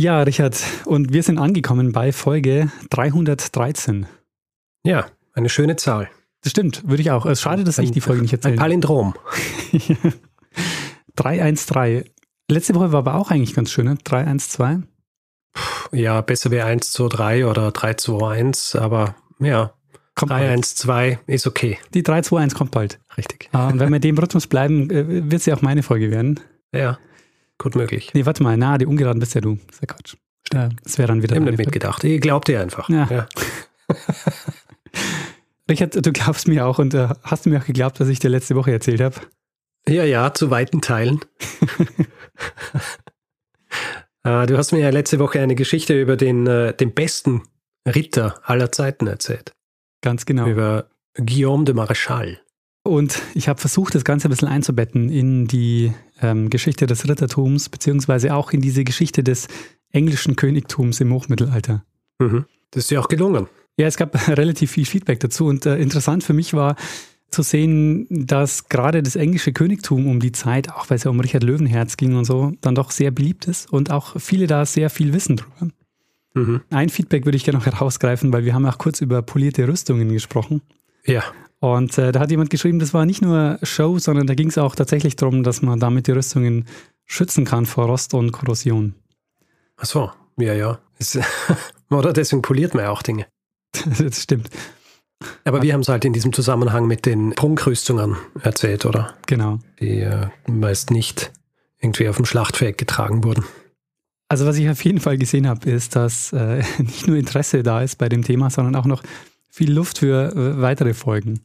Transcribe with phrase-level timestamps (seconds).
[0.00, 4.06] Ja, Richard, und wir sind angekommen bei Folge 313.
[4.82, 5.04] Ja,
[5.34, 6.08] eine schöne Zahl.
[6.40, 7.26] Das stimmt, würde ich auch.
[7.26, 8.54] Es ist schade, dass ein, ich die Folge nicht erzähle.
[8.54, 9.12] Ein Palindrom.
[11.16, 12.04] 313.
[12.50, 13.98] Letzte Woche war aber auch eigentlich ganz schön, ne?
[14.02, 14.84] 312.
[15.92, 19.74] Ja, besser wäre 1, 2, 3 oder 3, 2, 1, aber ja,
[20.14, 21.78] kommt 3, 1, 2 ist okay.
[21.92, 23.00] Die 3, 2, 1 kommt bald.
[23.18, 23.50] Richtig.
[23.52, 26.40] Und wenn wir dem Rhythmus bleiben, äh, wird sie auch meine Folge werden.
[26.74, 26.98] Ja,
[27.60, 28.10] gut möglich.
[28.14, 29.58] Nee, warte mal, na, die ungeraden bist ja du.
[29.66, 30.16] Das ist ja Quatsch.
[30.82, 31.34] Das wäre dann wieder.
[31.36, 32.02] Ich habe nicht mitgedacht.
[32.02, 32.88] Ich glaub dir einfach.
[32.88, 33.06] Ja.
[33.08, 33.28] ja.
[35.70, 38.30] Richard, du glaubst mir auch und äh, hast du mir auch geglaubt, was ich dir
[38.30, 39.14] letzte Woche erzählt habe?
[39.88, 41.20] Ja, ja, zu weiten Teilen.
[44.24, 47.42] äh, du hast mir ja letzte Woche eine Geschichte über den, äh, den besten
[47.86, 49.52] Ritter aller Zeiten erzählt.
[50.02, 50.46] Ganz genau.
[50.46, 52.38] Über Guillaume de Maréchal.
[52.82, 55.92] Und ich habe versucht, das Ganze ein bisschen einzubetten in die
[56.22, 59.48] ähm, Geschichte des Rittertums, beziehungsweise auch in diese Geschichte des
[59.90, 61.84] englischen Königtums im Hochmittelalter.
[62.18, 62.46] Mhm.
[62.70, 63.48] Das ist ja auch gelungen.
[63.76, 66.76] Ja, es gab relativ viel Feedback dazu und äh, interessant für mich war
[67.30, 71.20] zu sehen, dass gerade das englische Königtum um die Zeit, auch weil es ja um
[71.20, 74.90] Richard Löwenherz ging und so, dann doch sehr beliebt ist und auch viele da sehr
[74.90, 75.68] viel wissen drüber.
[76.34, 76.60] Mhm.
[76.70, 80.08] Ein Feedback würde ich gerne noch herausgreifen, weil wir haben auch kurz über polierte Rüstungen
[80.12, 80.62] gesprochen.
[81.04, 81.22] Ja.
[81.60, 84.58] Und äh, da hat jemand geschrieben, das war nicht nur Show, sondern da ging es
[84.58, 86.66] auch tatsächlich darum, dass man damit die Rüstungen
[87.04, 88.94] schützen kann vor Rost und Korrosion.
[89.76, 90.78] Ach so, ja, ja.
[91.90, 93.26] Oder deswegen poliert man ja auch Dinge.
[93.98, 94.48] das stimmt.
[95.44, 99.14] Aber wir haben es halt in diesem Zusammenhang mit den Prunkrüstungen erzählt, oder?
[99.26, 99.58] Genau.
[99.78, 101.30] Die äh, meist nicht
[101.78, 103.44] irgendwie auf dem Schlachtfeld getragen wurden.
[104.28, 107.82] Also was ich auf jeden Fall gesehen habe, ist, dass äh, nicht nur Interesse da
[107.82, 109.02] ist bei dem Thema, sondern auch noch
[109.50, 111.40] viel Luft für äh, weitere Folgen.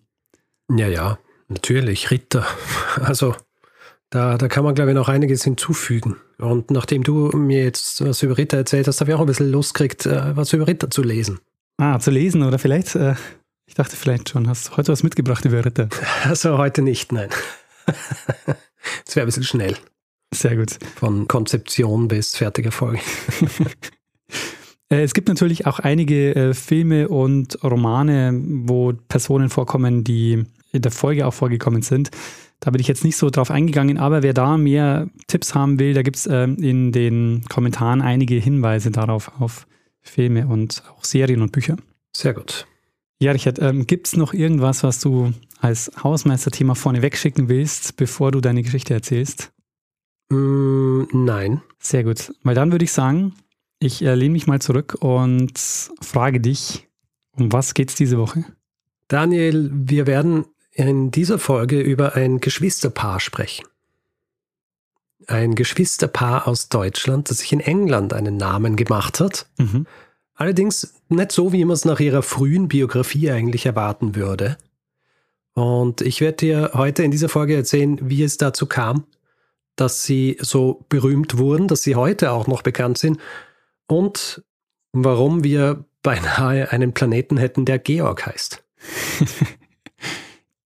[0.70, 2.46] Ja, ja, natürlich, Ritter.
[3.02, 3.36] Also
[4.10, 6.16] da, da kann man, glaube ich, noch einiges hinzufügen.
[6.38, 9.52] Und nachdem du mir jetzt was über Ritter erzählt hast, habe ich auch ein bisschen
[9.52, 11.40] Lust gekriegt, äh, was über Ritter zu lesen.
[11.78, 13.16] Ah, zu lesen oder vielleicht, äh,
[13.66, 15.90] ich dachte vielleicht schon, hast du heute was mitgebracht über Ritter?
[16.24, 17.30] Also heute nicht, nein.
[19.06, 19.76] Das wäre ein bisschen schnell.
[20.32, 20.78] Sehr gut.
[20.96, 23.00] Von Konzeption bis fertiger Folge.
[24.90, 30.82] Äh, es gibt natürlich auch einige äh, Filme und Romane, wo Personen vorkommen, die in
[30.82, 32.12] der Folge auch vorgekommen sind.
[32.60, 35.94] Da bin ich jetzt nicht so drauf eingegangen, aber wer da mehr Tipps haben will,
[35.94, 39.68] da gibt es äh, in den Kommentaren einige Hinweise darauf, auf
[40.02, 41.78] Filme und auch Serien und Bücher.
[42.16, 42.68] Sehr gut.
[43.20, 48.32] Ja, Richard, ähm, gibt es noch irgendwas, was du als Hausmeisterthema vorne wegschicken willst, bevor
[48.32, 49.52] du deine Geschichte erzählst?
[50.30, 51.62] Mm, nein.
[51.80, 52.34] Sehr gut.
[52.44, 53.34] Weil dann würde ich sagen,
[53.80, 55.58] ich äh, lehne mich mal zurück und
[56.02, 56.88] frage dich,
[57.32, 58.46] um was geht es diese Woche?
[59.08, 63.66] Daniel, wir werden in dieser Folge über ein Geschwisterpaar sprechen.
[65.28, 69.48] Ein Geschwisterpaar aus Deutschland, das sich in England einen Namen gemacht hat.
[69.58, 69.88] Mhm.
[70.36, 74.58] Allerdings nicht so, wie man es nach ihrer frühen Biografie eigentlich erwarten würde.
[75.54, 79.06] Und ich werde dir heute in dieser Folge erzählen, wie es dazu kam,
[79.78, 83.20] dass sie so berühmt wurden, dass sie heute auch noch bekannt sind
[83.88, 84.44] und
[84.92, 88.62] warum wir beinahe einen Planeten hätten, der Georg heißt.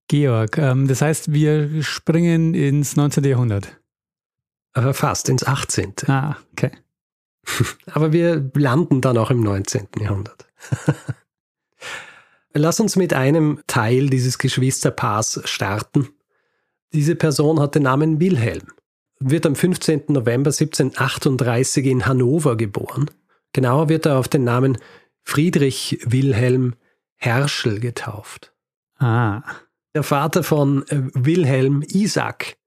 [0.10, 3.24] Georg, ähm, das heißt, wir springen ins 19.
[3.24, 3.80] Jahrhundert.
[4.74, 5.94] Äh, fast ins 18.
[6.08, 6.72] Ah, okay.
[7.94, 9.88] Aber wir landen dann auch im 19.
[10.00, 10.48] Jahrhundert.
[12.54, 16.10] Lass uns mit einem Teil dieses Geschwisterpaars starten.
[16.92, 18.68] Diese Person hat den Namen Wilhelm,
[19.20, 20.06] wird am 15.
[20.08, 23.12] November 1738 in Hannover geboren.
[23.54, 24.80] Genauer wird er auf den Namen
[25.22, 26.74] Friedrich Wilhelm
[27.18, 28.54] Herschel getauft.
[28.98, 29.44] Ah.
[29.96, 32.58] Der Vater von äh, Wilhelm Isaac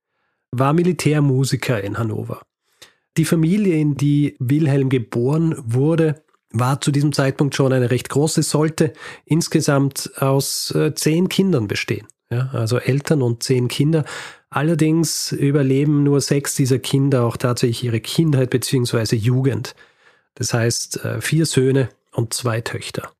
[0.51, 2.43] war Militärmusiker in Hannover.
[3.17, 8.43] Die Familie, in die Wilhelm geboren wurde, war zu diesem Zeitpunkt schon eine recht große,
[8.43, 8.93] sollte
[9.25, 12.07] insgesamt aus äh, zehn Kindern bestehen.
[12.31, 14.05] Ja, also Eltern und zehn Kinder.
[14.49, 19.17] Allerdings überleben nur sechs dieser Kinder auch tatsächlich ihre Kindheit bzw.
[19.17, 19.75] Jugend.
[20.35, 23.13] Das heißt, äh, vier Söhne und zwei Töchter.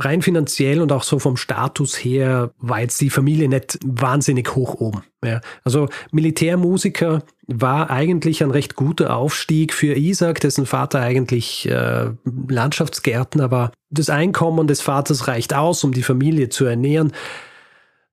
[0.00, 4.74] Rein finanziell und auch so vom Status her war jetzt die Familie nicht wahnsinnig hoch
[4.74, 5.02] oben.
[5.24, 5.40] Ja.
[5.64, 12.10] Also Militärmusiker war eigentlich ein recht guter Aufstieg für Isaac, dessen Vater eigentlich äh,
[12.48, 13.72] Landschaftsgärtner war.
[13.90, 17.12] Das Einkommen des Vaters reicht aus, um die Familie zu ernähren.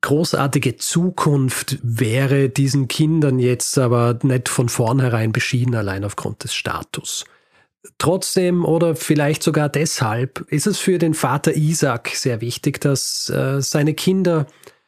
[0.02, 7.26] Großartige Zukunft wäre diesen Kindern jetzt aber nicht von vornherein beschieden, allein aufgrund des Status.
[7.98, 13.62] Trotzdem oder vielleicht sogar deshalb ist es für den Vater Isaac sehr wichtig, dass äh,
[13.62, 14.48] seine Kinder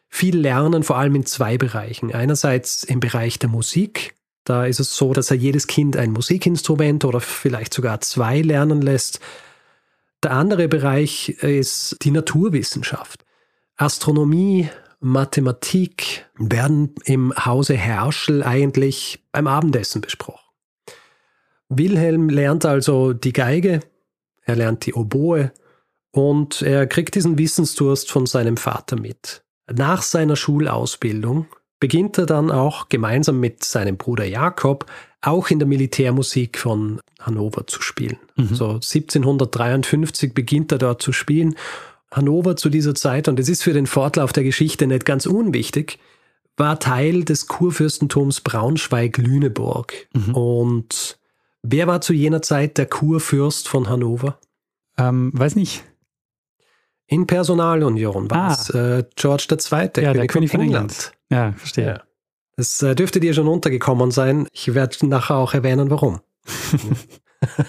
[0.09, 2.13] viel lernen, vor allem in zwei Bereichen.
[2.13, 4.15] Einerseits im Bereich der Musik.
[4.43, 8.81] Da ist es so, dass er jedes Kind ein Musikinstrument oder vielleicht sogar zwei lernen
[8.81, 9.19] lässt.
[10.23, 13.23] Der andere Bereich ist die Naturwissenschaft.
[13.77, 14.69] Astronomie,
[14.99, 20.38] Mathematik werden im Hause Herschel eigentlich beim Abendessen besprochen.
[21.69, 23.80] Wilhelm lernt also die Geige,
[24.44, 25.51] er lernt die Oboe
[26.12, 29.44] und er kriegt diesen Wissensdurst von seinem Vater mit.
[29.71, 31.45] Nach seiner Schulausbildung
[31.80, 34.86] beginnt er dann auch gemeinsam mit seinem Bruder Jakob
[35.21, 38.18] auch in der Militärmusik von Hannover zu spielen.
[38.36, 38.56] Mhm.
[38.56, 41.56] So 1753 beginnt er dort zu spielen.
[42.12, 46.00] Hannover zu dieser Zeit, und es ist für den Fortlauf der Geschichte nicht ganz unwichtig,
[46.57, 50.07] war Teil des Kurfürstentums Braunschweig-Lüneburg.
[50.13, 50.36] Mhm.
[50.36, 51.19] Und
[51.61, 54.39] Wer war zu jener Zeit der Kurfürst von Hannover?
[54.97, 55.83] Ähm, weiß nicht.
[57.07, 59.00] In Personalunion war es ah.
[59.00, 60.91] äh, George II., ja, König der König von England.
[60.91, 61.13] England.
[61.29, 61.85] Ja, verstehe.
[61.85, 62.03] Ja.
[62.56, 64.47] Das äh, dürfte dir schon untergekommen sein.
[64.51, 66.21] Ich werde nachher auch erwähnen, warum.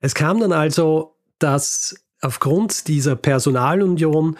[0.00, 4.36] es kam dann also, dass aufgrund dieser Personalunion,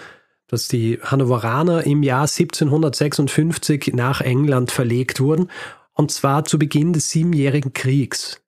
[0.47, 5.51] dass die Hannoveraner im Jahr 1756 nach England verlegt wurden
[5.95, 8.41] und zwar zu Beginn des Siebenjährigen Kriegs.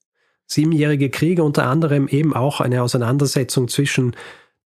[0.47, 4.15] Siebenjährige Kriege unter anderem eben auch eine Auseinandersetzung zwischen,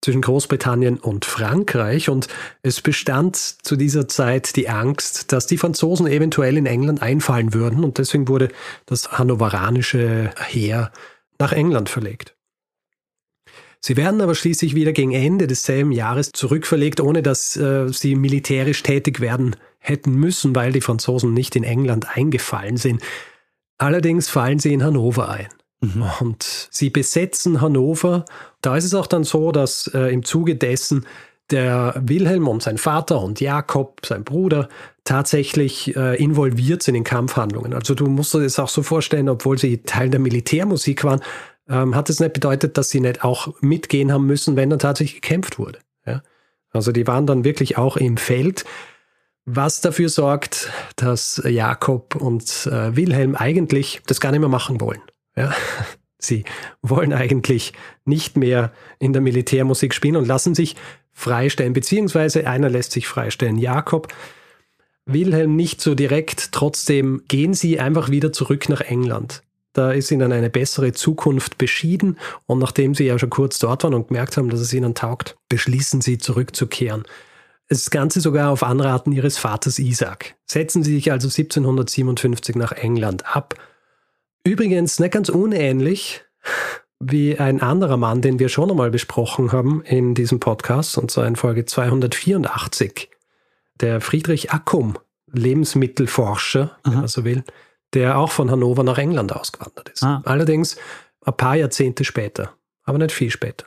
[0.02, 2.28] zwischen Großbritannien und Frankreich und
[2.64, 7.84] es bestand zu dieser Zeit die Angst, dass die Franzosen eventuell in England einfallen würden
[7.84, 8.50] und deswegen wurde
[8.86, 10.92] das hannoveranische Heer
[11.40, 12.36] nach England verlegt.
[13.80, 18.82] Sie werden aber schließlich wieder gegen Ende desselben Jahres zurückverlegt, ohne dass äh, sie militärisch
[18.82, 19.56] tätig werden
[19.88, 23.02] hätten müssen, weil die Franzosen nicht in England eingefallen sind.
[23.78, 25.48] Allerdings fallen sie in Hannover ein.
[25.82, 26.04] Mhm.
[26.20, 28.26] Und sie besetzen Hannover.
[28.62, 31.06] Da ist es auch dann so, dass äh, im Zuge dessen
[31.52, 34.68] der Wilhelm und sein Vater und Jakob, sein Bruder,
[35.06, 37.74] tatsächlich äh, involviert sind in Kampfhandlungen.
[37.74, 41.22] Also du musst dir das auch so vorstellen, obwohl sie Teil der Militärmusik waren,
[41.70, 45.22] ähm, hat es nicht bedeutet, dass sie nicht auch mitgehen haben müssen, wenn dann tatsächlich
[45.22, 45.80] gekämpft wurde.
[46.06, 46.22] Ja?
[46.72, 48.66] Also die waren dann wirklich auch im Feld
[49.48, 55.02] was dafür sorgt, dass Jakob und äh, Wilhelm eigentlich das gar nicht mehr machen wollen.
[55.36, 55.56] Ja?
[56.20, 56.44] Sie
[56.82, 57.74] wollen eigentlich
[58.04, 60.76] nicht mehr in der Militärmusik spielen und lassen sich
[61.14, 64.14] freistellen, beziehungsweise einer lässt sich freistellen, Jakob.
[65.06, 69.44] Wilhelm nicht so direkt, trotzdem gehen sie einfach wieder zurück nach England.
[69.72, 72.18] Da ist ihnen eine bessere Zukunft beschieden
[72.48, 75.38] und nachdem sie ja schon kurz dort waren und gemerkt haben, dass es ihnen taugt,
[75.48, 77.04] beschließen sie zurückzukehren.
[77.70, 80.36] Das Ganze sogar auf Anraten ihres Vaters Isaac.
[80.46, 83.56] Setzen sie sich also 1757 nach England ab.
[84.44, 86.24] Übrigens nicht ganz unähnlich
[87.00, 91.28] wie ein anderer Mann, den wir schon einmal besprochen haben in diesem Podcast, und zwar
[91.28, 93.10] in Folge 284.
[93.82, 94.98] Der Friedrich Accum,
[95.32, 97.44] Lebensmittelforscher, wenn man so will,
[97.94, 100.04] der auch von Hannover nach England ausgewandert ist.
[100.04, 100.22] Ah.
[100.26, 100.78] Allerdings
[101.24, 102.54] ein paar Jahrzehnte später,
[102.84, 103.66] aber nicht viel später.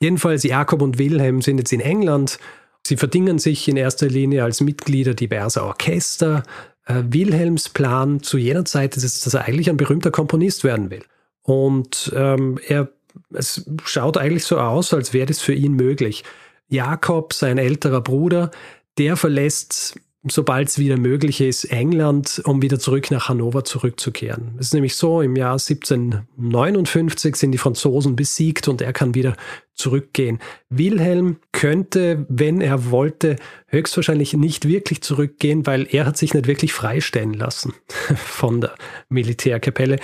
[0.00, 2.38] Jedenfalls Jakob und Wilhelm sind jetzt in England.
[2.86, 6.42] Sie verdingen sich in erster Linie als Mitglieder diverser Orchester.
[6.86, 10.90] Äh, Wilhelms Plan zu jener Zeit ist es, dass er eigentlich ein berühmter Komponist werden
[10.90, 11.04] will.
[11.42, 12.88] Und ähm, er,
[13.32, 16.24] es schaut eigentlich so aus, als wäre das für ihn möglich.
[16.68, 18.50] Jakob, sein älterer Bruder,
[18.98, 24.54] der verlässt sobald es wieder möglich ist, England, um wieder zurück nach Hannover zurückzukehren.
[24.58, 29.34] Es ist nämlich so, im Jahr 1759 sind die Franzosen besiegt und er kann wieder
[29.74, 30.38] zurückgehen.
[30.68, 33.36] Wilhelm könnte, wenn er wollte,
[33.68, 37.72] höchstwahrscheinlich nicht wirklich zurückgehen, weil er hat sich nicht wirklich freistellen lassen
[38.16, 38.74] von der
[39.08, 39.98] Militärkapelle.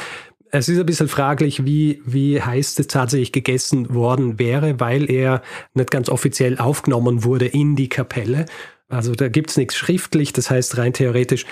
[0.50, 5.42] Es ist ein bisschen fraglich, wie, wie heiß es tatsächlich gegessen worden wäre, weil er
[5.75, 8.46] nicht ganz offiziell aufgenommen wurde in die Kapelle.
[8.88, 11.47] Also da gibt es nichts schriftlich, das heißt rein theoretisch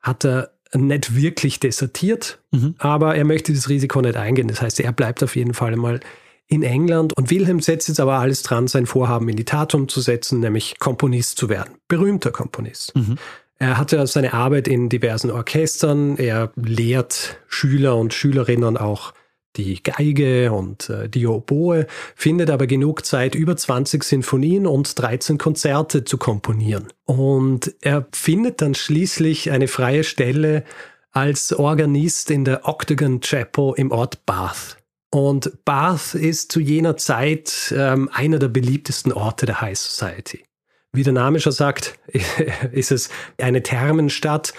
[0.00, 2.74] hat er nicht wirklich desertiert, mhm.
[2.78, 4.48] aber er möchte das Risiko nicht eingehen.
[4.48, 6.00] Das heißt, er bleibt auf jeden Fall mal
[6.46, 10.40] in England und Wilhelm setzt jetzt aber alles dran, sein Vorhaben in die Tat umzusetzen,
[10.40, 12.94] nämlich Komponist zu werden, berühmter Komponist.
[12.96, 13.18] Mhm.
[13.58, 19.12] Er hatte seine Arbeit in diversen Orchestern, er lehrt Schüler und Schülerinnen auch
[19.56, 25.38] die Geige und äh, die Oboe, findet aber genug Zeit, über 20 Sinfonien und 13
[25.38, 26.88] Konzerte zu komponieren.
[27.04, 30.64] Und er findet dann schließlich eine freie Stelle
[31.12, 34.76] als Organist in der Octagon Chapel im Ort Bath.
[35.10, 40.44] Und Bath ist zu jener Zeit ähm, einer der beliebtesten Orte der High Society.
[40.92, 41.98] Wie der Name schon sagt,
[42.72, 44.54] ist es eine Thermenstadt.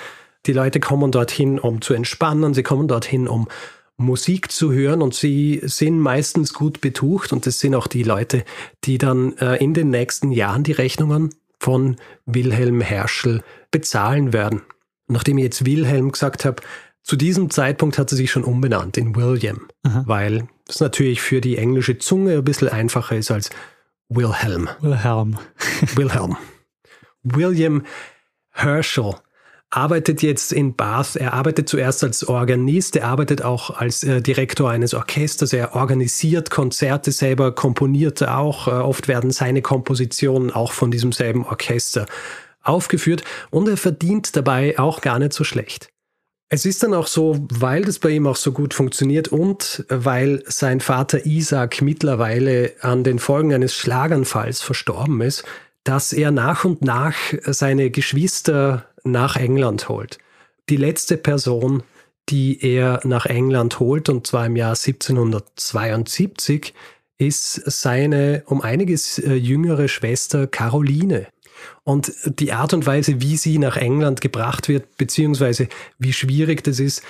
[0.46, 3.48] Die Leute kommen dorthin, um zu entspannen, sie kommen dorthin, um
[3.98, 8.44] Musik zu hören und sie sind meistens gut betucht und das sind auch die Leute,
[8.84, 11.30] die dann äh, in den nächsten Jahren die Rechnungen
[11.60, 14.62] von Wilhelm Herschel bezahlen werden.
[15.08, 16.64] Nachdem ich jetzt Wilhelm gesagt habe,
[17.04, 20.04] zu diesem Zeitpunkt hat sie sich schon umbenannt in William, Aha.
[20.06, 23.50] weil es natürlich für die englische Zunge ein bisschen einfacher ist als
[24.10, 24.70] Wilhelm.
[24.82, 25.38] Wilhelm.
[25.96, 26.38] Wilhelm.
[27.24, 27.84] William
[28.50, 29.16] Herschel
[29.72, 31.16] arbeitet jetzt in Bath.
[31.16, 36.52] Er arbeitet zuerst als Organist, er arbeitet auch als äh, Direktor eines Orchesters, er organisiert
[36.52, 38.68] Konzerte selber, komponiert auch.
[38.68, 42.06] Äh, oft werden seine Kompositionen auch von diesem selben Orchester
[42.62, 45.90] aufgeführt und er verdient dabei auch gar nicht so schlecht.
[46.54, 50.44] Es ist dann auch so, weil das bei ihm auch so gut funktioniert und weil
[50.48, 55.46] sein Vater Isaac mittlerweile an den Folgen eines Schlaganfalls verstorben ist,
[55.86, 60.18] dass er nach und nach seine Geschwister nach England holt.
[60.70, 61.84] Die letzte Person,
[62.30, 66.74] die er nach England holt, und zwar im Jahr 1772,
[67.18, 71.28] ist seine um einiges äh, jüngere Schwester Caroline.
[71.84, 75.68] Und die Art und Weise, wie sie nach England gebracht wird, beziehungsweise
[76.00, 77.04] wie schwierig das ist,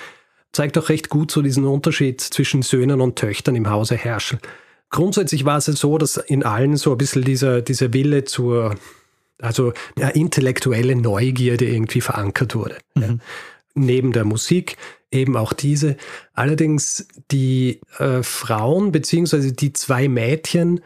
[0.51, 4.39] zeigt auch recht gut so diesen Unterschied zwischen Söhnen und Töchtern im Hause Herschel.
[4.89, 8.75] Grundsätzlich war es so, dass in allen so ein bisschen dieser, dieser Wille zur,
[9.41, 12.77] also ja, intellektuelle Neugierde irgendwie verankert wurde.
[12.95, 13.01] Mhm.
[13.01, 13.17] Ja.
[13.73, 14.77] Neben der Musik
[15.11, 15.97] eben auch diese.
[16.33, 20.81] Allerdings die äh, Frauen beziehungsweise die zwei Mädchen,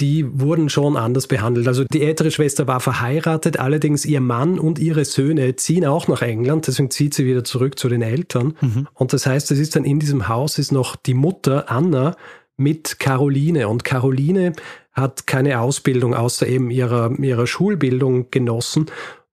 [0.00, 1.68] die wurden schon anders behandelt.
[1.68, 6.22] Also die ältere Schwester war verheiratet, allerdings ihr Mann und ihre Söhne ziehen auch nach
[6.22, 8.56] England, deswegen zieht sie wieder zurück zu den Eltern.
[8.60, 8.88] Mhm.
[8.94, 12.16] Und das heißt, es ist dann in diesem Haus ist noch die Mutter Anna
[12.56, 14.52] mit Caroline und Caroline
[14.92, 18.86] hat keine Ausbildung außer eben ihrer, ihrer Schulbildung genossen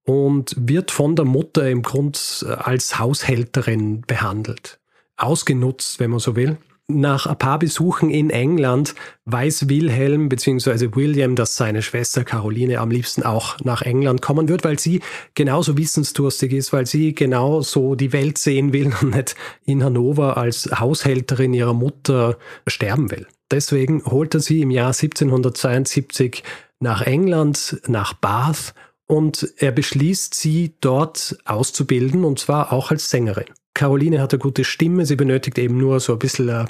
[0.04, 4.80] und wird von der Mutter im Grund äh, als Haushälterin behandelt.
[5.16, 6.56] Ausgenutzt, wenn man so will.
[6.88, 10.88] Nach ein paar Besuchen in England weiß Wilhelm bzw.
[10.96, 15.00] William, dass seine Schwester Caroline am liebsten auch nach England kommen wird, weil sie
[15.34, 20.68] genauso wissensdurstig ist, weil sie genauso die Welt sehen will und nicht in Hannover als
[20.80, 23.28] Haushälterin ihrer Mutter sterben will.
[23.50, 26.42] Deswegen holt er sie im Jahr 1772
[26.78, 28.74] nach England, nach Bath
[29.06, 33.46] und er beschließt, sie dort auszubilden und zwar auch als Sängerin.
[33.74, 36.64] Caroline hat eine gute Stimme, sie benötigt eben nur so ein bisschen äh,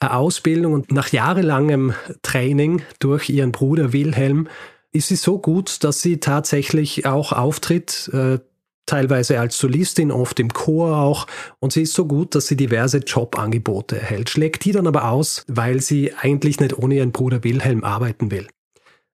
[0.00, 4.48] eine Ausbildung und nach jahrelangem Training durch ihren Bruder Wilhelm
[4.92, 8.38] ist sie so gut, dass sie tatsächlich auch auftritt, äh,
[8.86, 11.26] teilweise als Solistin, oft im Chor auch.
[11.58, 15.44] Und sie ist so gut, dass sie diverse Jobangebote erhält, schlägt die dann aber aus,
[15.48, 18.46] weil sie eigentlich nicht ohne ihren Bruder Wilhelm arbeiten will.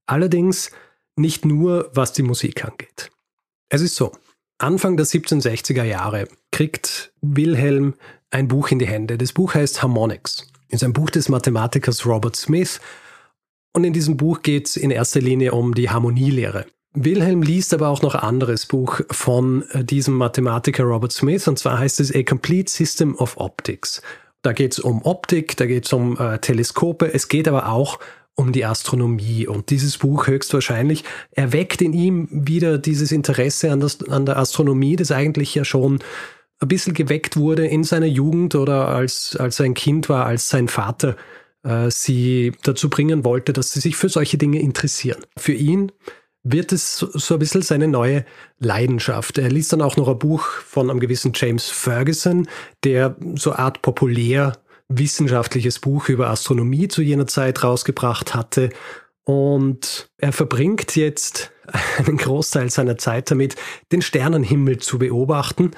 [0.07, 0.71] Allerdings
[1.17, 3.11] nicht nur, was die Musik angeht.
[3.69, 4.12] Es ist so,
[4.59, 7.95] Anfang der 1760er Jahre kriegt Wilhelm
[8.31, 9.19] ein Buch in die Hände.
[9.19, 10.47] Das Buch heißt Harmonics.
[10.69, 12.81] Ist ein Buch des Mathematikers Robert Smith.
[13.75, 16.67] Und in diesem Buch geht es in erster Linie um die Harmonielehre.
[16.95, 21.79] Wilhelm liest aber auch noch anderes Buch von äh, diesem Mathematiker Robert Smith, und zwar
[21.79, 24.03] heißt es A Complete System of Optics.
[24.43, 27.99] Da geht es um Optik, da geht es um äh, Teleskope, es geht aber auch
[28.35, 29.47] um die Astronomie.
[29.47, 34.97] Und dieses Buch höchstwahrscheinlich erweckt in ihm wieder dieses Interesse an, das, an der Astronomie,
[34.97, 36.01] das eigentlich ja schon
[36.61, 40.49] ein bisschen geweckt wurde in seiner Jugend oder als, als er ein Kind war, als
[40.49, 41.17] sein Vater
[41.63, 45.23] äh, sie dazu bringen wollte, dass sie sich für solche Dinge interessieren.
[45.37, 45.93] Für ihn
[46.45, 48.25] wird es so ein bisschen seine neue
[48.59, 49.39] Leidenschaft.
[49.39, 52.49] Er liest dann auch noch ein Buch von einem gewissen James Ferguson,
[52.85, 54.59] der so eine Art populär
[54.89, 58.71] wissenschaftliches Buch über Astronomie zu jener Zeit rausgebracht hatte.
[59.25, 61.53] Und er verbringt jetzt
[61.99, 63.55] einen Großteil seiner Zeit damit,
[63.93, 65.71] den Sternenhimmel zu beobachten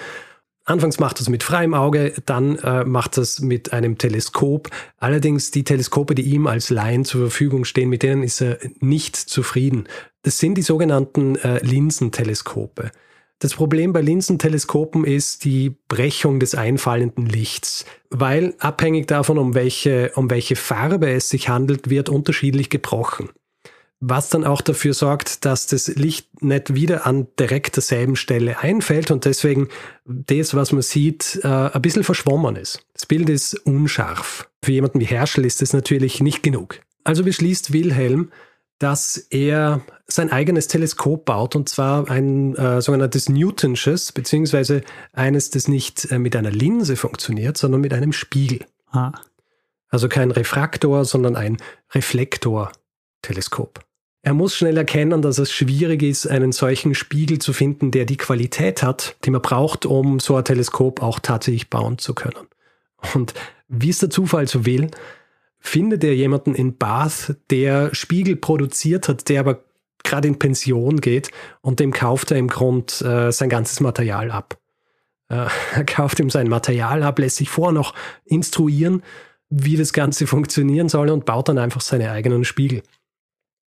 [0.67, 4.71] Anfangs macht er es mit freiem Auge, dann äh, macht er es mit einem Teleskop.
[4.97, 9.15] Allerdings die Teleskope, die ihm als Laien zur Verfügung stehen, mit denen ist er nicht
[9.15, 9.87] zufrieden.
[10.25, 12.91] Das sind die sogenannten äh, Linsenteleskope.
[13.41, 20.13] Das Problem bei Linsenteleskopen ist die Brechung des einfallenden Lichts, weil abhängig davon, um welche,
[20.15, 23.29] um welche Farbe es sich handelt, wird unterschiedlich gebrochen.
[24.01, 29.11] was dann auch dafür sorgt, dass das Licht nicht wieder an direkt derselben Stelle einfällt
[29.11, 29.69] und deswegen
[30.05, 32.87] das, was man sieht, äh, ein bisschen verschwommen ist.
[32.93, 34.49] Das Bild ist unscharf.
[34.63, 36.81] Für jemanden wie Herschel ist das natürlich nicht genug.
[37.03, 38.31] Also beschließt Wilhelm,
[38.79, 45.69] dass er sein eigenes Teleskop baut und zwar ein äh, sogenanntes Newtonsches, beziehungsweise eines, das
[45.69, 48.67] nicht äh, mit einer Linse funktioniert, sondern mit einem Spiegel.
[48.91, 49.13] Ah.
[49.89, 51.57] Also kein Refraktor, sondern ein
[51.93, 53.81] Reflektor-Teleskop.
[54.23, 58.17] Er muss schnell erkennen, dass es schwierig ist, einen solchen Spiegel zu finden, der die
[58.17, 62.49] Qualität hat, die man braucht, um so ein Teleskop auch tatsächlich bauen zu können.
[63.15, 63.35] Und
[63.69, 64.91] wie es der Zufall so will,
[65.65, 69.65] findet er jemanden in Bath, der Spiegel produziert hat, der aber
[70.05, 71.31] gerade in Pension geht
[71.63, 74.59] und dem kauft er im Grund äh, sein ganzes Material ab.
[75.31, 77.95] Äh, er kauft ihm sein Material ab, lässt sich vorher noch
[78.27, 79.03] instruieren,
[79.49, 82.83] wie das Ganze funktionieren soll und baut dann einfach seine eigenen Spiegel.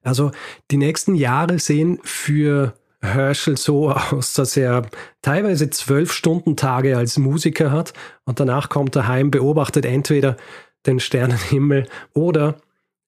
[0.03, 0.31] Also
[0.69, 4.83] die nächsten Jahre sehen für Herschel so aus, dass er
[5.23, 10.37] teilweise zwölf Stunden Tage als Musiker hat und danach kommt er heim, beobachtet entweder
[10.85, 12.57] den Sternenhimmel oder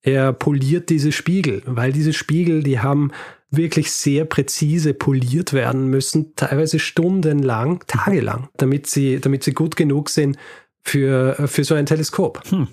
[0.01, 3.11] er poliert diese Spiegel, weil diese Spiegel, die haben
[3.51, 10.09] wirklich sehr präzise poliert werden müssen, teilweise stundenlang, tagelang, damit sie, damit sie gut genug
[10.09, 10.37] sind
[10.83, 12.49] für, für so ein Teleskop.
[12.49, 12.67] Hm.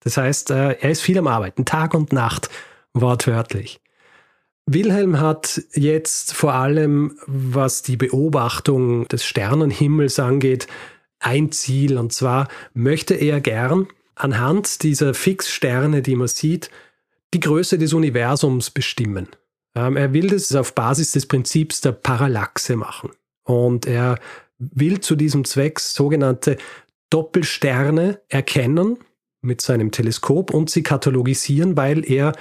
[0.00, 2.48] Das heißt, äh, er ist viel am Arbeiten, Tag und Nacht
[2.94, 3.80] wortwörtlich.
[4.66, 10.66] Wilhelm hat jetzt vor allem, was die Beobachtung des Sternenhimmels angeht,
[11.20, 11.96] ein Ziel.
[11.96, 16.70] Und zwar möchte er gern anhand dieser Fixsterne, die man sieht,
[17.34, 19.28] die Größe des Universums bestimmen.
[19.74, 23.10] Ähm, er will das auf Basis des Prinzips der Parallaxe machen.
[23.44, 24.18] Und er
[24.58, 26.56] will zu diesem Zweck sogenannte
[27.10, 28.98] Doppelsterne erkennen
[29.40, 32.32] mit seinem Teleskop und sie katalogisieren, weil er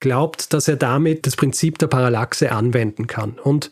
[0.00, 3.38] glaubt, dass er damit das Prinzip der Parallaxe anwenden kann.
[3.38, 3.70] Und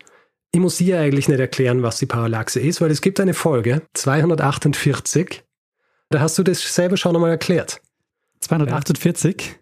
[0.52, 3.82] ich muss hier eigentlich nicht erklären, was die Parallaxe ist, weil es gibt eine Folge,
[3.94, 5.42] 248,
[6.11, 7.80] da hast du das selber schon einmal erklärt.
[8.40, 9.56] 248?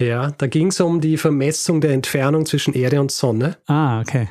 [0.00, 3.56] Ja, da ging es um die Vermessung der Entfernung zwischen Erde und Sonne.
[3.66, 4.28] Ah, okay.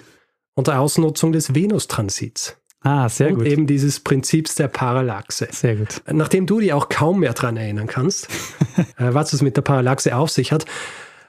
[0.54, 2.58] Und der Ausnutzung des Venustransits.
[2.82, 3.46] Ah, sehr und gut.
[3.46, 5.48] Und eben dieses Prinzips der Parallaxe.
[5.52, 6.02] Sehr gut.
[6.12, 8.28] Nachdem du dich auch kaum mehr daran erinnern kannst,
[8.78, 10.66] äh, was es mit der Parallaxe auf sich hat,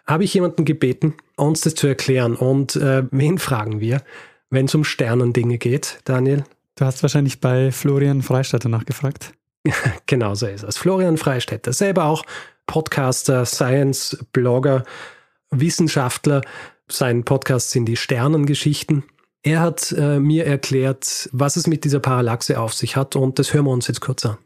[0.06, 2.36] habe ich jemanden gebeten, uns das zu erklären.
[2.36, 4.02] Und äh, wen fragen wir,
[4.50, 6.44] wenn es um Sternendinge geht, Daniel?
[6.76, 9.32] Du hast wahrscheinlich bei Florian Freistatter nachgefragt.
[10.06, 10.76] genau so ist es.
[10.78, 12.24] Florian Freistetter, selber auch
[12.66, 14.84] Podcaster, Science-Blogger,
[15.50, 16.42] Wissenschaftler.
[16.88, 19.04] Sein Podcast sind die Sternengeschichten.
[19.42, 23.54] Er hat äh, mir erklärt, was es mit dieser Parallaxe auf sich hat und das
[23.54, 24.38] hören wir uns jetzt kurz an.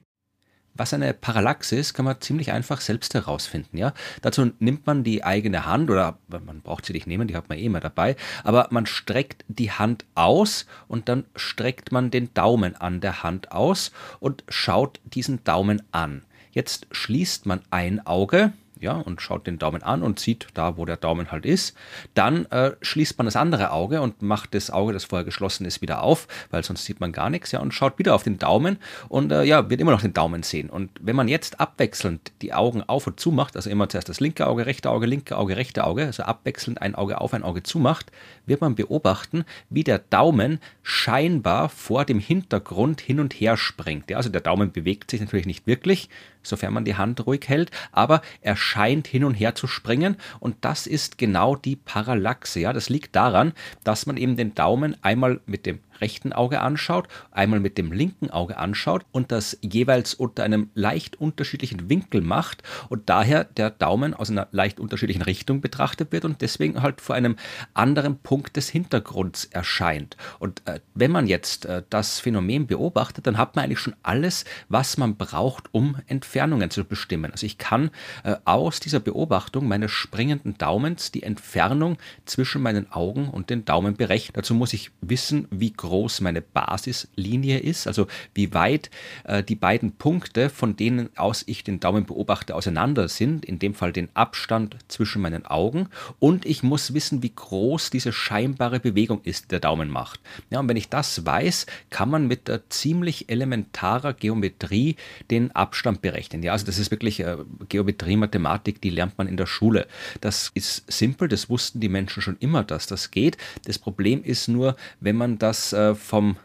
[0.75, 3.77] Was eine Parallaxe ist, kann man ziemlich einfach selbst herausfinden.
[3.77, 3.93] Ja?
[4.23, 7.59] Dazu nimmt man die eigene Hand oder man braucht sie nicht nehmen, die hat man
[7.59, 12.77] eh immer dabei, aber man streckt die Hand aus und dann streckt man den Daumen
[12.77, 16.23] an der Hand aus und schaut diesen Daumen an.
[16.53, 20.85] Jetzt schließt man ein Auge, ja, und schaut den Daumen an und sieht da, wo
[20.85, 21.77] der Daumen halt ist.
[22.15, 25.83] Dann äh, schließt man das andere Auge und macht das Auge, das vorher geschlossen ist,
[25.83, 28.79] wieder auf, weil sonst sieht man gar nichts, ja, und schaut wieder auf den Daumen
[29.09, 30.71] und äh, ja, wird immer noch den Daumen sehen.
[30.71, 34.21] Und wenn man jetzt abwechselnd die Augen auf und zu macht, also immer zuerst das
[34.21, 37.63] linke Auge, rechte Auge, linke Auge, rechte Auge, also abwechselnd ein Auge auf, ein Auge
[37.63, 38.11] zu macht,
[38.47, 44.11] wird man beobachten, wie der Daumen scheinbar vor dem Hintergrund hin und her springt.
[44.11, 46.09] Ja, also der Daumen bewegt sich natürlich nicht wirklich,
[46.43, 50.57] sofern man die Hand ruhig hält, aber er scheint hin und her zu springen und
[50.63, 52.61] das ist genau die Parallaxe.
[52.61, 53.53] Ja, das liegt daran,
[53.85, 58.31] dass man eben den Daumen einmal mit dem rechten Auge anschaut, einmal mit dem linken
[58.31, 64.15] Auge anschaut und das jeweils unter einem leicht unterschiedlichen Winkel macht und daher der Daumen
[64.15, 67.37] aus einer leicht unterschiedlichen Richtung betrachtet wird und deswegen halt vor einem
[67.75, 70.17] anderen Punkt des Hintergrunds erscheint.
[70.39, 74.45] Und äh, wenn man jetzt äh, das Phänomen beobachtet, dann hat man eigentlich schon alles,
[74.69, 77.31] was man braucht, um Entfernungen zu bestimmen.
[77.31, 77.91] Also ich kann
[78.25, 83.95] äh, aus dieser Beobachtung meines springenden Daumens die Entfernung zwischen meinen Augen und den Daumen
[83.95, 84.33] berechnen.
[84.35, 88.91] Dazu muss ich wissen, wie groß groß meine Basislinie ist, also wie weit
[89.25, 93.75] äh, die beiden Punkte, von denen aus ich den Daumen beobachte, auseinander sind, in dem
[93.75, 95.89] Fall den Abstand zwischen meinen Augen
[96.21, 100.21] und ich muss wissen, wie groß diese scheinbare Bewegung ist, die der Daumen macht.
[100.51, 104.95] Ja, und wenn ich das weiß, kann man mit äh, ziemlich elementarer Geometrie
[105.29, 106.45] den Abstand berechnen.
[106.45, 107.37] Ja, also das ist wirklich äh,
[107.69, 109.89] Geometrie, Mathematik, die lernt man in der Schule.
[110.21, 113.37] Das ist simpel, das wussten die Menschen schon immer, dass das geht.
[113.65, 116.37] Das Problem ist nur, wenn man das äh, vom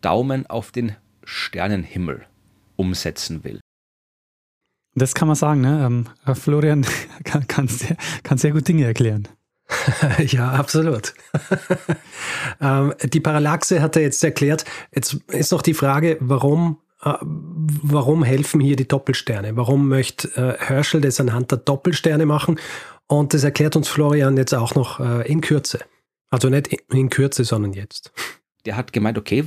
[0.00, 2.26] Daumen auf den Sternenhimmel
[2.76, 3.60] umsetzen will.
[4.94, 5.84] Das kann man sagen, ne?
[5.84, 6.86] Ähm, Florian
[7.24, 9.28] kann, kann, sehr, kann sehr gut Dinge erklären.
[10.26, 11.14] ja, absolut.
[12.60, 14.64] ähm, die Parallaxe hat er jetzt erklärt.
[14.94, 19.56] Jetzt ist noch die Frage, warum, äh, warum helfen hier die Doppelsterne?
[19.56, 22.58] Warum möchte äh, Herschel das anhand der Doppelsterne machen?
[23.08, 25.80] Und das erklärt uns Florian jetzt auch noch äh, in Kürze.
[26.30, 28.12] Also nicht in Kürze, sondern jetzt.
[28.66, 29.44] Der hat gemeint, okay,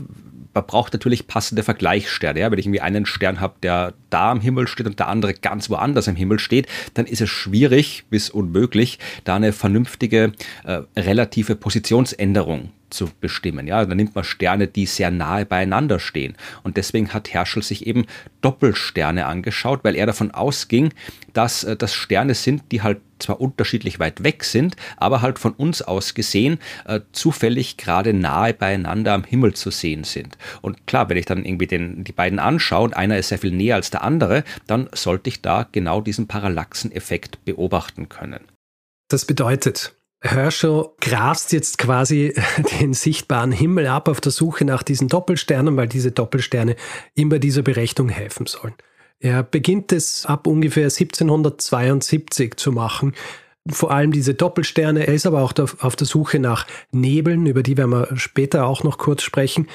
[0.54, 2.40] man braucht natürlich passende Vergleichssterne.
[2.40, 2.52] Ja?
[2.52, 5.70] Wenn ich irgendwie einen Stern habe, der da am Himmel steht und der andere ganz
[5.70, 11.56] woanders am Himmel steht, dann ist es schwierig bis unmöglich, da eine vernünftige äh, relative
[11.56, 13.68] Positionsänderung zu bestimmen.
[13.68, 16.36] Ja, dann nimmt man Sterne, die sehr nahe beieinander stehen.
[16.64, 18.06] Und deswegen hat Herschel sich eben
[18.42, 20.94] Doppelsterne angeschaut, weil er davon ausging,
[21.34, 25.54] dass äh, das Sterne sind, die halt zwar unterschiedlich weit weg sind, aber halt von
[25.54, 30.38] uns aus gesehen äh, zufällig gerade nahe beieinander am Himmel zu sehen sind.
[30.62, 33.52] Und klar, wenn ich dann irgendwie den, die beiden anschaue und einer ist sehr viel
[33.52, 38.42] näher als der andere, dann sollte ich da genau diesen Parallaxeneffekt beobachten können.
[39.10, 42.34] Das bedeutet, Herschel grast jetzt quasi
[42.80, 46.76] den sichtbaren Himmel ab auf der Suche nach diesen Doppelsternen, weil diese Doppelsterne
[47.16, 48.76] ihm bei dieser Berechnung helfen sollen.
[49.20, 53.14] Er beginnt es ab ungefähr 1772 zu machen.
[53.70, 55.06] Vor allem diese Doppelsterne.
[55.08, 58.84] Er ist aber auch auf der Suche nach Nebeln, über die werden wir später auch
[58.84, 59.68] noch kurz sprechen.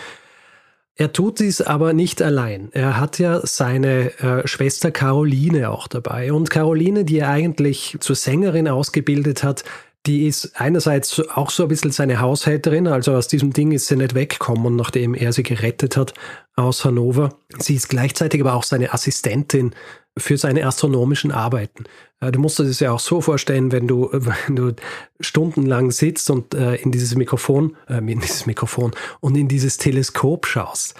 [0.96, 2.70] Er tut dies aber nicht allein.
[2.72, 6.32] Er hat ja seine äh, Schwester Caroline auch dabei.
[6.32, 9.64] Und Caroline, die er eigentlich zur Sängerin ausgebildet hat,
[10.06, 13.96] die ist einerseits auch so ein bisschen seine Haushälterin, also aus diesem Ding ist sie
[13.96, 16.14] nicht weggekommen, nachdem er sie gerettet hat
[16.56, 17.36] aus Hannover.
[17.58, 19.74] Sie ist gleichzeitig aber auch seine Assistentin
[20.16, 21.84] für seine astronomischen Arbeiten.
[22.20, 24.74] Äh, du musst dir das ja auch so vorstellen, wenn du, wenn du
[25.20, 30.46] stundenlang sitzt und äh, in dieses Mikrofon, äh, in dieses Mikrofon und in dieses Teleskop
[30.46, 30.94] schaust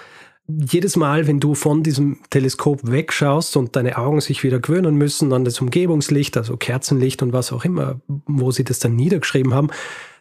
[0.47, 5.33] jedes Mal, wenn du von diesem Teleskop wegschaust und deine Augen sich wieder gewöhnen müssen
[5.33, 9.69] an das Umgebungslicht, also Kerzenlicht und was auch immer, wo sie das dann niedergeschrieben haben,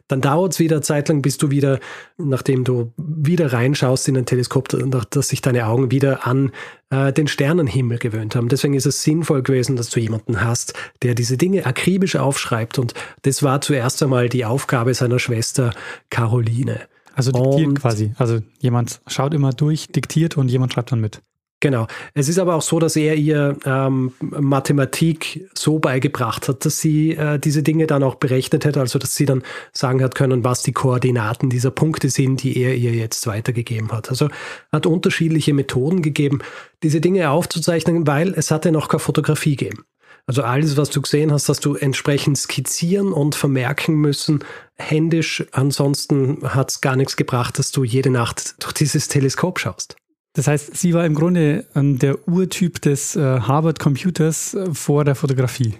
[0.08, 1.80] dann dauert es wieder eine Zeit lang, bis du wieder,
[2.18, 4.68] nachdem du wieder reinschaust in ein Teleskop,
[5.10, 6.52] dass sich deine Augen wieder an
[6.90, 8.48] äh, den Sternenhimmel gewöhnt haben.
[8.48, 12.78] Deswegen ist es sinnvoll gewesen, dass du jemanden hast, der diese Dinge akribisch aufschreibt.
[12.78, 15.72] Und das war zuerst einmal die Aufgabe seiner Schwester
[16.10, 16.80] Caroline.
[17.14, 18.12] Also diktieren und, quasi.
[18.18, 21.22] Also jemand schaut immer durch, diktiert und jemand schreibt dann mit.
[21.64, 21.86] Genau.
[22.12, 27.12] Es ist aber auch so, dass er ihr ähm, Mathematik so beigebracht hat, dass sie
[27.12, 30.62] äh, diese Dinge dann auch berechnet hätte, also dass sie dann sagen hat können, was
[30.62, 34.10] die Koordinaten dieser Punkte sind, die er ihr jetzt weitergegeben hat.
[34.10, 34.28] Also
[34.72, 36.40] hat unterschiedliche Methoden gegeben,
[36.82, 39.86] diese Dinge aufzuzeichnen, weil es hatte noch keine Fotografie gegeben.
[40.26, 44.44] Also alles, was du gesehen hast, hast du entsprechend skizzieren und vermerken müssen,
[44.76, 45.46] händisch.
[45.52, 49.96] Ansonsten hat es gar nichts gebracht, dass du jede Nacht durch dieses Teleskop schaust.
[50.34, 55.04] Das heißt, sie war im Grunde ähm, der Urtyp des äh, Harvard Computers äh, vor
[55.04, 55.74] der Fotografie.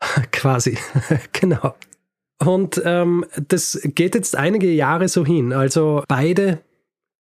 [0.32, 0.78] Quasi,
[1.32, 1.74] genau.
[2.42, 5.52] Und ähm, das geht jetzt einige Jahre so hin.
[5.52, 6.60] Also beide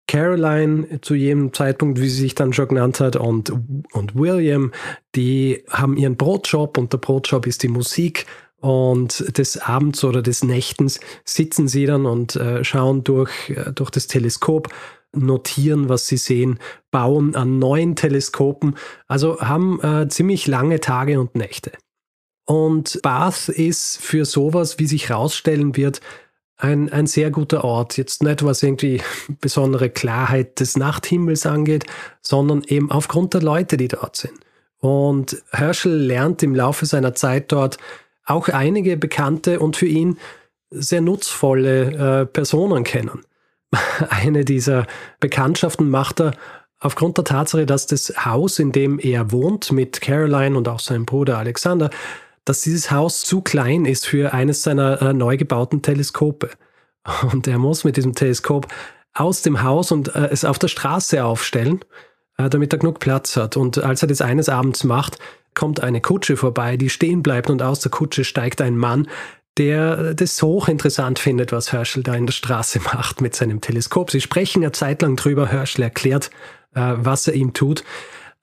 [0.08, 3.52] Caroline zu jedem Zeitpunkt, wie sie sich dann schon genannt hat, und,
[3.94, 4.72] und William,
[5.16, 8.26] die haben ihren Brotjob und der Brotjob ist die Musik.
[8.60, 13.90] Und des Abends oder des Nächtens sitzen sie dann und äh, schauen durch, äh, durch
[13.90, 14.70] das Teleskop,
[15.16, 16.60] notieren, was sie sehen,
[16.92, 18.76] bauen an neuen Teleskopen,
[19.08, 21.72] also haben äh, ziemlich lange Tage und Nächte.
[22.46, 26.02] Und Bath ist für sowas, wie sich herausstellen wird,
[26.58, 27.98] ein, ein sehr guter Ort.
[27.98, 29.02] Jetzt nicht, was irgendwie
[29.42, 31.86] besondere Klarheit des Nachthimmels angeht,
[32.22, 34.40] sondern eben aufgrund der Leute, die dort sind.
[34.80, 37.78] Und Herschel lernt im Laufe seiner Zeit dort
[38.26, 40.18] auch einige bekannte und für ihn
[40.72, 43.24] sehr nutzvolle äh, Personen kennen.
[44.10, 44.88] Eine dieser
[45.20, 46.32] Bekanntschaften macht er
[46.80, 51.06] aufgrund der Tatsache, dass das Haus, in dem er wohnt, mit Caroline und auch seinem
[51.06, 51.90] Bruder Alexander,
[52.46, 56.50] dass dieses Haus zu klein ist für eines seiner äh, neu gebauten Teleskope.
[57.32, 58.68] Und er muss mit diesem Teleskop
[59.14, 61.82] aus dem Haus und äh, es auf der Straße aufstellen,
[62.38, 63.58] äh, damit er genug Platz hat.
[63.58, 65.20] Und als er das eines Abends macht,
[65.54, 69.08] kommt eine Kutsche vorbei, die stehen bleibt und aus der Kutsche steigt ein Mann,
[69.58, 74.12] der das hochinteressant findet, was Herschel da in der Straße macht mit seinem Teleskop.
[74.12, 76.30] Sie sprechen eine Zeit lang drüber, Herschel erklärt,
[76.74, 77.84] äh, was er ihm tut.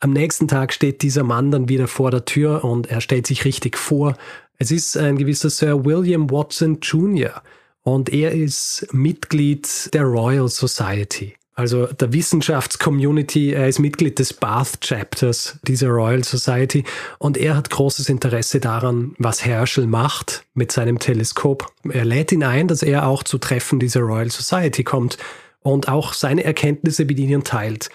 [0.01, 3.45] Am nächsten Tag steht dieser Mann dann wieder vor der Tür und er stellt sich
[3.45, 4.17] richtig vor.
[4.57, 7.43] Es ist ein gewisser Sir William Watson Jr.
[7.83, 13.53] und er ist Mitglied der Royal Society, also der Wissenschaftscommunity.
[13.53, 16.85] Er ist Mitglied des Bath Chapters dieser Royal Society
[17.19, 21.71] und er hat großes Interesse daran, was Herschel macht mit seinem Teleskop.
[21.89, 25.19] Er lädt ihn ein, dass er auch zu Treffen dieser Royal Society kommt
[25.61, 27.91] und auch seine Erkenntnisse mit ihnen teilt.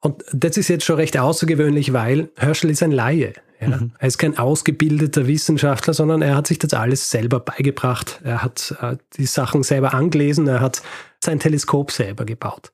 [0.00, 3.34] Und das ist jetzt schon recht außergewöhnlich, weil Herschel ist ein Laie.
[3.60, 3.68] Ja?
[3.68, 3.92] Mhm.
[3.98, 8.20] Er ist kein ausgebildeter Wissenschaftler, sondern er hat sich das alles selber beigebracht.
[8.24, 10.82] Er hat äh, die Sachen selber angelesen, er hat
[11.22, 12.72] sein Teleskop selber gebaut.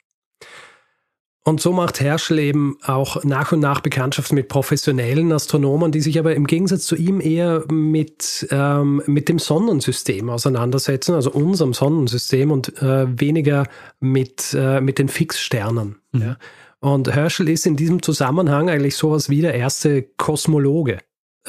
[1.48, 6.18] Und so macht Herschel eben auch nach und nach Bekanntschaft mit professionellen Astronomen, die sich
[6.18, 12.50] aber im Gegensatz zu ihm eher mit, ähm, mit dem Sonnensystem auseinandersetzen, also unserem Sonnensystem
[12.50, 13.64] und äh, weniger
[13.98, 15.96] mit, äh, mit den Fixsternen.
[16.12, 16.20] Mhm.
[16.20, 16.36] Ja.
[16.80, 20.98] Und Herschel ist in diesem Zusammenhang eigentlich sowas wie der erste Kosmologe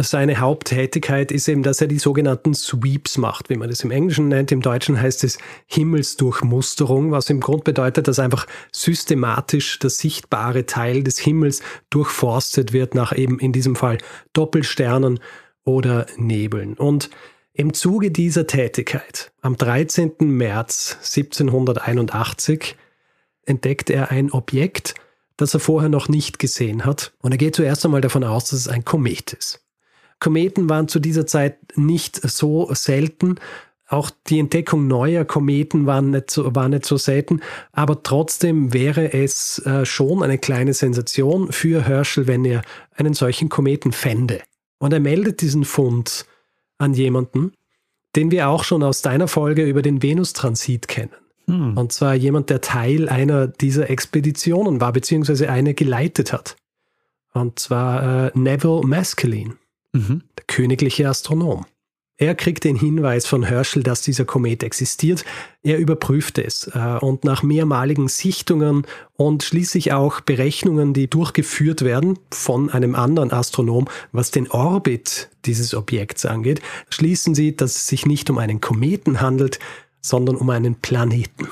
[0.08, 4.30] seine Haupttätigkeit ist eben, dass er die sogenannten Sweeps macht, wie man das im Englischen
[4.30, 4.52] nennt.
[4.52, 11.04] Im Deutschen heißt es Himmelsdurchmusterung, was im Grund bedeutet, dass einfach systematisch der sichtbare Teil
[11.04, 13.98] des Himmels durchforstet wird nach eben in diesem Fall
[14.34, 15.20] Doppelsternen
[15.66, 16.76] oder Nebeln.
[16.76, 17.10] Und
[17.54, 20.14] im Zuge dieser Tätigkeit, am 13.
[20.20, 22.78] März 1781,
[23.44, 24.96] entdeckt er ein Objekt,
[25.36, 27.12] das er vorher noch nicht gesehen hat.
[27.22, 29.62] Und er geht zuerst einmal davon aus, dass es ein Komet ist.
[30.20, 33.36] Kometen waren zu dieser Zeit nicht so selten.
[33.88, 39.14] Auch die Entdeckung neuer Kometen war nicht so, war nicht so selten, aber trotzdem wäre
[39.14, 42.62] es äh, schon eine kleine Sensation für Herschel, wenn er
[42.96, 44.42] einen solchen Kometen fände.
[44.78, 46.26] Und er meldet diesen Fund
[46.78, 47.54] an jemanden,
[48.16, 51.12] den wir auch schon aus deiner Folge über den Venustransit kennen.
[51.46, 51.76] Hm.
[51.76, 56.56] Und zwar jemand, der Teil einer dieser Expeditionen war, beziehungsweise eine geleitet hat.
[57.34, 59.56] Und zwar äh, Neville Maskelyne.
[59.94, 60.24] Mhm.
[60.38, 61.66] Der königliche Astronom.
[62.22, 65.24] Er kriegt den Hinweis von Herschel, dass dieser Komet existiert.
[65.64, 72.20] Er überprüft es äh, und nach mehrmaligen Sichtungen und schließlich auch Berechnungen, die durchgeführt werden
[72.30, 78.06] von einem anderen Astronom, was den Orbit dieses Objekts angeht, schließen sie, dass es sich
[78.06, 79.58] nicht um einen Kometen handelt,
[80.02, 81.48] sondern um einen Planeten.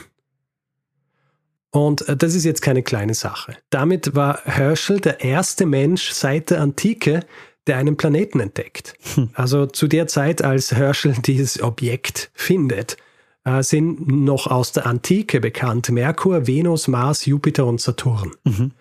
[1.72, 3.56] Und äh, das ist jetzt keine kleine Sache.
[3.70, 7.22] Damit war Herschel der erste Mensch seit der Antike,
[7.68, 8.96] der einen Planeten entdeckt.
[9.16, 9.30] Hm.
[9.34, 12.98] Also zu der Zeit, als Herschel dieses Objekt findet,
[13.44, 18.32] äh, sind noch aus der Antike bekannt Merkur, Venus, Mars, Jupiter und Saturn.
[18.44, 18.72] Mhm.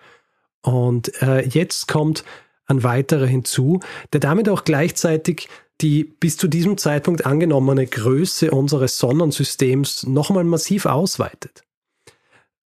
[0.63, 2.25] Und äh, jetzt kommt
[2.67, 3.81] ein weiterer hinzu,
[4.13, 5.49] der damit auch gleichzeitig
[5.81, 11.63] die bis zu diesem Zeitpunkt angenommene Größe unseres Sonnensystems nochmal massiv ausweitet.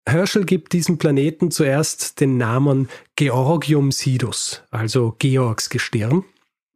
[0.09, 6.25] Herschel gibt diesem Planeten zuerst den Namen Georgium Sidus, also Georgs Gestirn,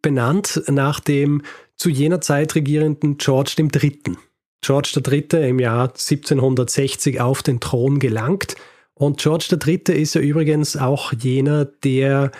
[0.02, 1.42] benannt nach dem
[1.76, 4.16] zu jener Zeit regierenden George III.
[4.62, 5.48] George III.
[5.48, 8.56] im Jahr 1760 auf den Thron gelangt
[8.94, 9.94] und George III.
[9.94, 12.32] ist ja übrigens auch jener, der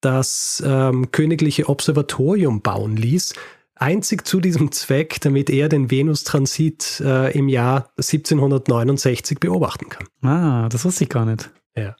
[0.00, 3.34] das ähm, königliche Observatorium bauen ließ,
[3.76, 10.06] einzig zu diesem Zweck, damit er den Venustransit äh, im Jahr 1769 beobachten kann.
[10.22, 11.50] Ah, das wusste ich gar nicht.
[11.76, 11.96] Ja.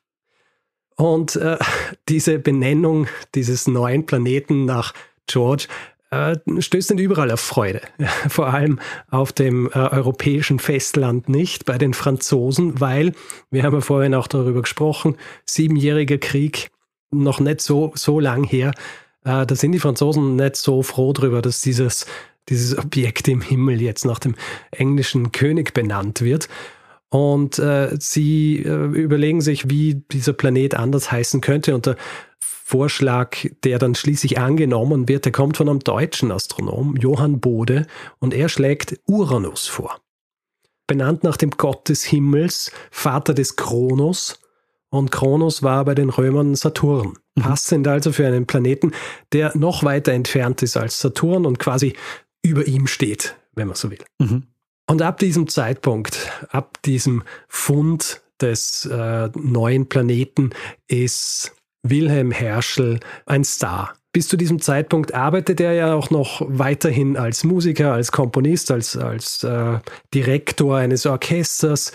[0.97, 1.59] Und äh,
[2.09, 4.95] diese Benennung dieses neuen Planeten nach
[5.27, 5.67] George
[6.11, 7.81] äh, stößt nicht überall auf Freude.
[8.29, 8.79] Vor allem
[9.11, 13.13] auf dem äh, europäischen Festland nicht, bei den Franzosen, weil,
[13.51, 16.71] wir haben ja vorhin auch darüber gesprochen, siebenjähriger Krieg,
[17.11, 18.73] noch nicht so, so lang her,
[19.25, 22.07] äh, da sind die Franzosen nicht so froh drüber, dass dieses,
[22.49, 24.35] dieses Objekt im Himmel jetzt nach dem
[24.71, 26.49] englischen König benannt wird.
[27.09, 31.75] Und äh, sie äh, überlegen sich, wie dieser Planet anders heißen könnte.
[31.75, 31.97] Und der
[32.41, 37.87] Vorschlag, der dann schließlich angenommen wird, der kommt von einem deutschen Astronom, Johann Bode,
[38.19, 40.01] und er schlägt Uranus vor.
[40.87, 44.39] Benannt nach dem Gott des Himmels, Vater des Kronos
[44.99, 47.15] und Kronos war bei den Römern Saturn.
[47.37, 47.43] Mhm.
[47.43, 48.93] Passend also für einen Planeten,
[49.33, 51.95] der noch weiter entfernt ist als Saturn und quasi
[52.43, 54.05] über ihm steht, wenn man so will.
[54.19, 54.45] Mhm.
[54.87, 60.51] Und ab diesem Zeitpunkt, ab diesem Fund des äh, neuen Planeten
[60.89, 61.53] ist
[61.83, 63.95] Wilhelm Herschel ein Star.
[64.13, 68.97] Bis zu diesem Zeitpunkt arbeitet er ja auch noch weiterhin als Musiker, als Komponist, als,
[68.97, 69.79] als äh,
[70.13, 71.93] Direktor eines Orchesters,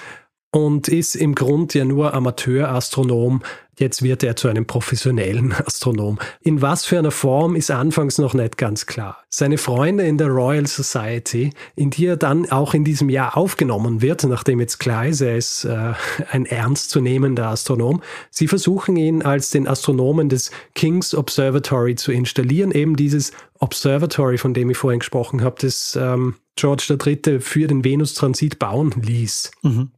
[0.52, 3.42] und ist im Grund ja nur Amateurastronom.
[3.78, 6.20] Jetzt wird er zu einem professionellen Astronom.
[6.42, 9.24] In was für einer Form ist anfangs noch nicht ganz klar.
[9.30, 14.02] Seine Freunde in der Royal Society, in die er dann auch in diesem Jahr aufgenommen
[14.02, 15.94] wird, nachdem jetzt klar ist, er ist äh,
[16.32, 22.98] ein ernstzunehmender Astronom, sie versuchen ihn als den Astronomen des King's Observatory zu installieren, eben
[22.98, 27.40] dieses Observatory, von dem ich vorhin gesprochen habe, das ähm, George III.
[27.40, 29.52] für den Venustransit bauen ließ.
[29.62, 29.92] Mhm.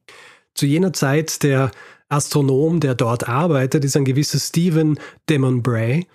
[0.53, 1.71] Zu jener Zeit der
[2.09, 6.07] Astronom, der dort arbeitet, ist ein gewisser Stephen Demon Bray.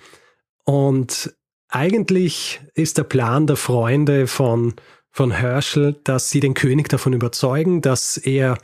[0.64, 1.34] Und
[1.68, 4.74] eigentlich ist der Plan der Freunde von,
[5.10, 8.58] von Herschel, dass sie den König davon überzeugen, dass er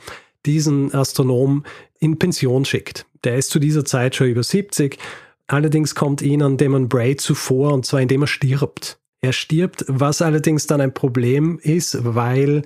[0.45, 1.63] diesen Astronom
[1.99, 3.05] in Pension schickt.
[3.23, 4.99] Der ist zu dieser Zeit schon über 70
[5.47, 8.99] Allerdings kommt ihnen Damon Bray zuvor und zwar indem er stirbt.
[9.21, 12.63] Er stirbt, was allerdings dann ein Problem ist, weil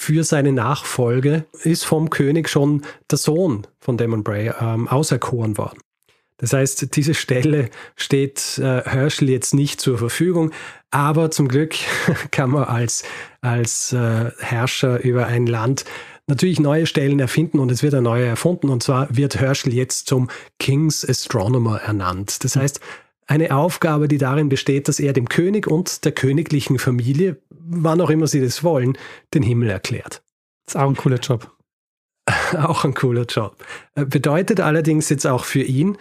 [0.00, 5.80] für seine Nachfolge ist vom König schon der Sohn von Damon Bray ähm, auserkoren worden.
[6.36, 10.52] Das heißt, diese Stelle steht äh, Herschel jetzt nicht zur Verfügung,
[10.92, 11.74] aber zum Glück
[12.30, 13.02] kann man als,
[13.40, 15.84] als äh, Herrscher über ein Land
[16.28, 18.68] natürlich neue Stellen erfinden und es wird eine neue erfunden.
[18.68, 20.30] Und zwar wird Herschel jetzt zum
[20.60, 22.44] King's Astronomer ernannt.
[22.44, 22.80] Das heißt,
[23.28, 28.10] eine Aufgabe, die darin besteht, dass er dem König und der königlichen Familie, wann auch
[28.10, 28.96] immer sie das wollen,
[29.34, 30.22] den Himmel erklärt.
[30.66, 31.54] Das ist auch ein cooler Job.
[32.56, 33.64] auch ein cooler Job.
[33.94, 35.96] Äh, bedeutet allerdings jetzt auch für ihn,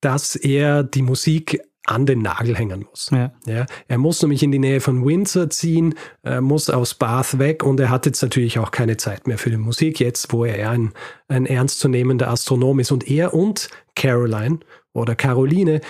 [0.00, 3.10] dass er die Musik an den Nagel hängen muss.
[3.10, 3.32] Ja.
[3.46, 3.66] ja.
[3.88, 7.80] er muss nämlich in die Nähe von Windsor ziehen, er muss aus Bath weg und
[7.80, 10.92] er hat jetzt natürlich auch keine Zeit mehr für die Musik, jetzt wo er ein,
[11.28, 12.92] ein ernstzunehmender Astronom ist.
[12.92, 14.60] Und er und Caroline
[14.92, 15.80] oder Caroline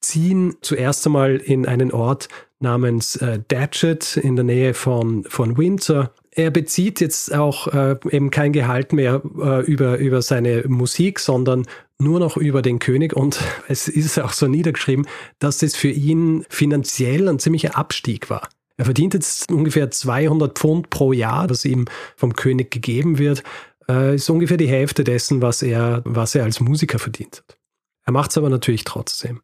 [0.00, 2.28] ziehen zuerst einmal in einen Ort
[2.60, 6.12] namens äh, Datchet in der Nähe von, von Windsor.
[6.30, 11.66] Er bezieht jetzt auch äh, eben kein Gehalt mehr äh, über, über seine Musik, sondern
[11.98, 15.06] nur noch über den König und es ist auch so niedergeschrieben,
[15.38, 18.48] dass es für ihn finanziell ein ziemlicher Abstieg war.
[18.76, 21.84] Er verdient jetzt ungefähr 200 Pfund pro Jahr, was ihm
[22.16, 23.42] vom König gegeben wird.
[23.88, 27.58] Äh, ist ungefähr die Hälfte dessen, was er, was er als Musiker verdient hat.
[28.06, 29.42] Er macht es aber natürlich trotzdem.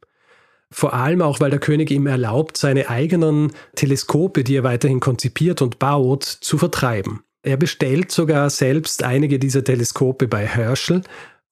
[0.72, 5.62] Vor allem auch, weil der König ihm erlaubt, seine eigenen Teleskope, die er weiterhin konzipiert
[5.62, 7.22] und baut, zu vertreiben.
[7.42, 11.02] Er bestellt sogar selbst einige dieser Teleskope bei Herschel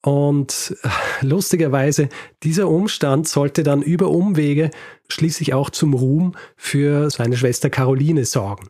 [0.05, 0.89] und äh,
[1.25, 2.09] lustigerweise,
[2.43, 4.69] dieser Umstand sollte dann über Umwege
[5.07, 8.67] schließlich auch zum Ruhm für seine Schwester Caroline sorgen.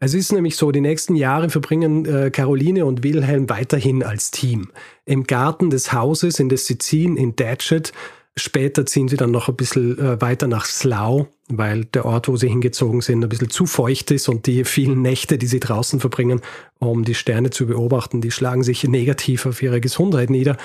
[0.00, 4.70] Es ist nämlich so, die nächsten Jahre verbringen äh, Caroline und Wilhelm weiterhin als Team.
[5.06, 7.92] Im Garten des Hauses in der Sizilien in Datchet
[8.38, 12.36] Später ziehen sie dann noch ein bisschen äh, weiter nach Slough, weil der Ort, wo
[12.36, 16.00] sie hingezogen sind, ein bisschen zu feucht ist und die vielen Nächte, die sie draußen
[16.00, 16.40] verbringen,
[16.78, 20.56] um die Sterne zu beobachten, die schlagen sich negativ auf ihre Gesundheit nieder.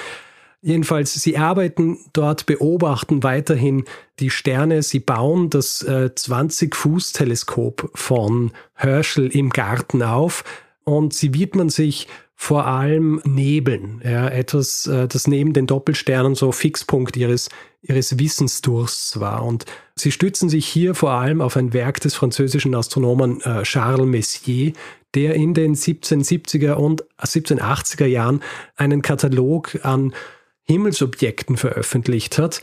[0.62, 3.84] Jedenfalls, sie arbeiten dort, beobachten weiterhin
[4.20, 4.82] die Sterne.
[4.82, 10.46] Sie bauen das äh, 20-Fuß-Teleskop von Herschel im Garten auf
[10.86, 12.08] und sie widmen sich
[12.44, 17.48] vor allem Nebeln, ja, etwas, äh, das neben den Doppelsternen so Fixpunkt ihres,
[17.82, 19.46] ihres Wissensdursts war.
[19.46, 19.64] Und
[19.96, 24.74] sie stützen sich hier vor allem auf ein Werk des französischen Astronomen äh, Charles Messier,
[25.16, 28.44] der in den 1770er und 1780er Jahren
[28.76, 30.14] einen Katalog an
[30.64, 32.60] Himmelsobjekten veröffentlicht hat,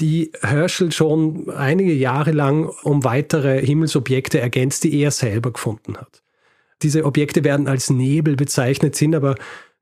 [0.00, 6.20] die Herschel schon einige Jahre lang um weitere Himmelsobjekte ergänzt, die er selber gefunden hat.
[6.82, 9.34] Diese Objekte werden als Nebel bezeichnet, sind aber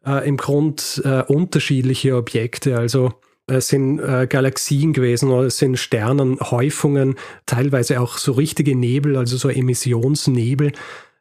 [0.05, 2.77] äh, im Grund äh, unterschiedliche Objekte.
[2.79, 3.13] Also
[3.47, 9.37] es sind äh, Galaxien gewesen oder es sind Sternenhäufungen, teilweise auch so richtige Nebel, also
[9.37, 10.73] so Emissionsnebel.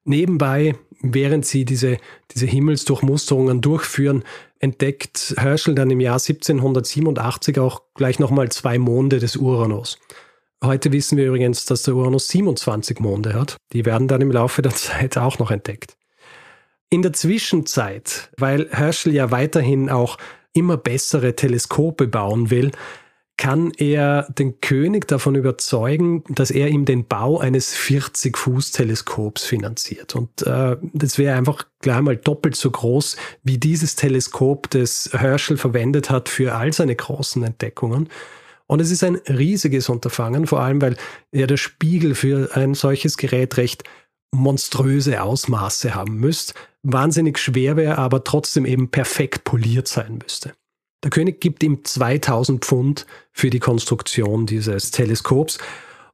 [0.03, 1.97] Nebenbei, während sie diese,
[2.33, 4.23] diese Himmelsdurchmusterungen durchführen,
[4.59, 9.99] entdeckt Herschel dann im Jahr 1787 auch gleich nochmal zwei Monde des Uranus.
[10.63, 13.57] Heute wissen wir übrigens, dass der Uranus 27 Monde hat.
[13.73, 15.95] Die werden dann im Laufe der Zeit auch noch entdeckt.
[16.89, 20.17] In der Zwischenzeit, weil Herschel ja weiterhin auch
[20.53, 22.71] immer bessere Teleskope bauen will,
[23.37, 30.15] kann er den König davon überzeugen, dass er ihm den Bau eines 40-Fuß-Teleskops finanziert.
[30.15, 35.57] Und äh, das wäre einfach gleich mal doppelt so groß wie dieses Teleskop, das Herschel
[35.57, 38.09] verwendet hat für all seine großen Entdeckungen.
[38.67, 40.97] Und es ist ein riesiges Unterfangen, vor allem weil
[41.31, 43.83] ja der Spiegel für ein solches Gerät recht
[44.31, 46.53] monströse Ausmaße haben müsste,
[46.83, 50.53] wahnsinnig schwer wäre, aber trotzdem eben perfekt poliert sein müsste.
[51.03, 55.59] Der König gibt ihm 2000 Pfund für die Konstruktion dieses Teleskops.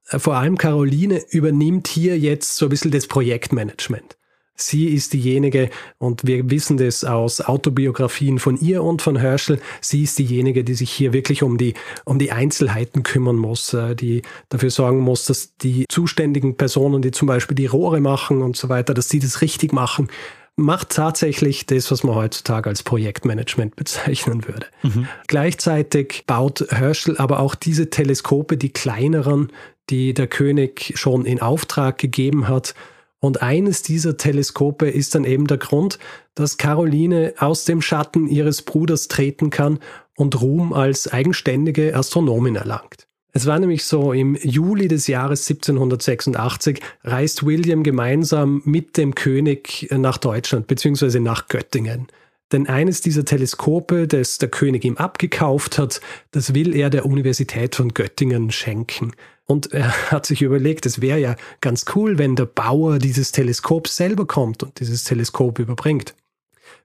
[0.03, 4.17] Vor allem Caroline übernimmt hier jetzt so ein bisschen das Projektmanagement.
[4.55, 10.03] Sie ist diejenige, und wir wissen das aus Autobiografien von ihr und von Herschel, sie
[10.03, 11.73] ist diejenige, die sich hier wirklich um die,
[12.05, 17.11] um die Einzelheiten kümmern muss, äh, die dafür sorgen muss, dass die zuständigen Personen, die
[17.11, 20.09] zum Beispiel die Rohre machen und so weiter, dass sie das richtig machen,
[20.55, 24.67] macht tatsächlich das, was man heutzutage als Projektmanagement bezeichnen würde.
[24.83, 25.07] Mhm.
[25.27, 29.51] Gleichzeitig baut Herschel aber auch diese Teleskope, die kleineren,
[29.89, 32.75] die der König schon in Auftrag gegeben hat,
[33.23, 35.97] und eines dieser Teleskope ist dann eben der Grund,
[36.35, 39.79] dass Caroline aus dem Schatten ihres Bruders treten kann
[40.17, 43.07] und Ruhm als eigenständige Astronomin erlangt.
[43.31, 49.87] Es war nämlich so, im Juli des Jahres 1786 reist William gemeinsam mit dem König
[49.91, 51.21] nach Deutschland bzw.
[51.21, 52.07] nach Göttingen.
[52.51, 56.01] Denn eines dieser Teleskope, das der König ihm abgekauft hat,
[56.31, 59.13] das will er der Universität von Göttingen schenken.
[59.45, 63.87] Und er hat sich überlegt, es wäre ja ganz cool, wenn der Bauer dieses Teleskop
[63.87, 66.15] selber kommt und dieses Teleskop überbringt.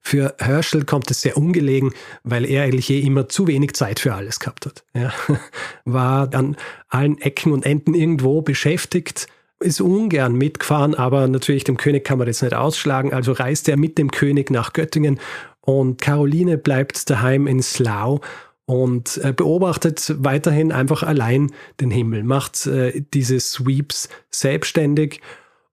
[0.01, 1.93] Für Herschel kommt es sehr ungelegen,
[2.23, 4.85] weil er eigentlich eh immer zu wenig Zeit für alles gehabt hat.
[4.93, 5.13] Er
[5.85, 6.57] war an
[6.89, 9.27] allen Ecken und Enden irgendwo beschäftigt,
[9.61, 13.13] ist ungern mitgefahren, aber natürlich dem König kann man das nicht ausschlagen.
[13.13, 15.19] Also reist er mit dem König nach Göttingen
[15.61, 18.21] und Caroline bleibt daheim in Slau
[18.69, 25.23] und beobachtet weiterhin einfach allein den Himmel, macht äh, diese Sweeps selbstständig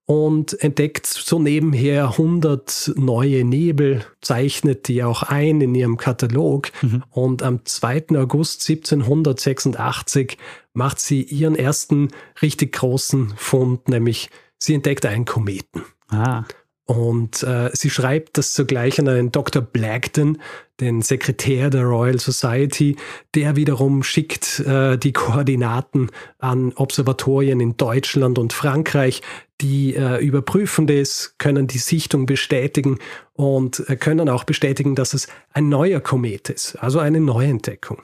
[0.06, 6.70] und entdeckt so nebenher 100 neue Nebel, zeichnet die auch ein in ihrem Katalog.
[6.80, 7.02] Mhm.
[7.10, 8.16] Und am 2.
[8.16, 10.38] August 1786
[10.72, 12.08] macht sie ihren ersten
[12.40, 15.82] richtig großen Fund, nämlich sie entdeckt einen Kometen.
[16.08, 16.44] Ah.
[16.86, 19.60] Und äh, sie schreibt das zugleich an einen Dr.
[19.60, 20.40] Blagden,
[20.80, 22.96] den Sekretär der Royal Society,
[23.34, 29.20] der wiederum schickt äh, die Koordinaten an Observatorien in Deutschland und Frankreich,
[29.60, 32.98] die äh, überprüfen das, können die Sichtung bestätigen
[33.32, 38.02] und äh, können auch bestätigen, dass es ein neuer Komet ist, also eine Neuentdeckung.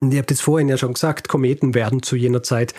[0.00, 2.74] Und ihr habt es vorhin ja schon gesagt, Kometen werden zu jener Zeit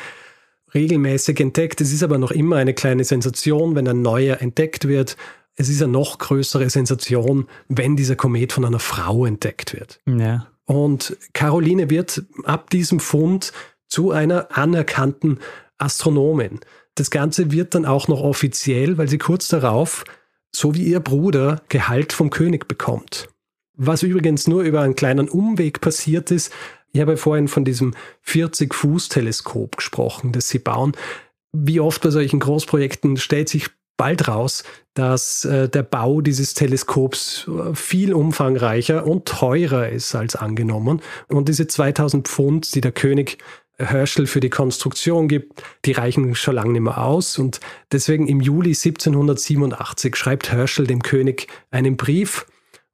[0.73, 1.81] regelmäßig entdeckt.
[1.81, 5.17] Es ist aber noch immer eine kleine Sensation, wenn ein neuer entdeckt wird.
[5.55, 9.99] Es ist eine noch größere Sensation, wenn dieser Komet von einer Frau entdeckt wird.
[10.07, 10.47] Ja.
[10.65, 13.51] Und Caroline wird ab diesem Fund
[13.87, 15.39] zu einer anerkannten
[15.77, 16.59] Astronomin.
[16.95, 20.03] Das Ganze wird dann auch noch offiziell, weil sie kurz darauf,
[20.51, 23.27] so wie ihr Bruder, Gehalt vom König bekommt.
[23.75, 26.51] Was übrigens nur über einen kleinen Umweg passiert ist,
[26.93, 27.93] ich habe vorhin von diesem
[28.25, 30.93] 40-Fuß-Teleskop gesprochen, das sie bauen.
[31.51, 34.63] Wie oft bei solchen Großprojekten stellt sich bald raus,
[34.93, 41.01] dass äh, der Bau dieses Teleskops äh, viel umfangreicher und teurer ist als angenommen.
[41.27, 43.39] Und diese 2000 Pfund, die der König
[43.77, 47.39] Herschel für die Konstruktion gibt, die reichen schon lange nicht mehr aus.
[47.39, 47.59] Und
[47.91, 52.45] deswegen im Juli 1787 schreibt Herschel dem König einen Brief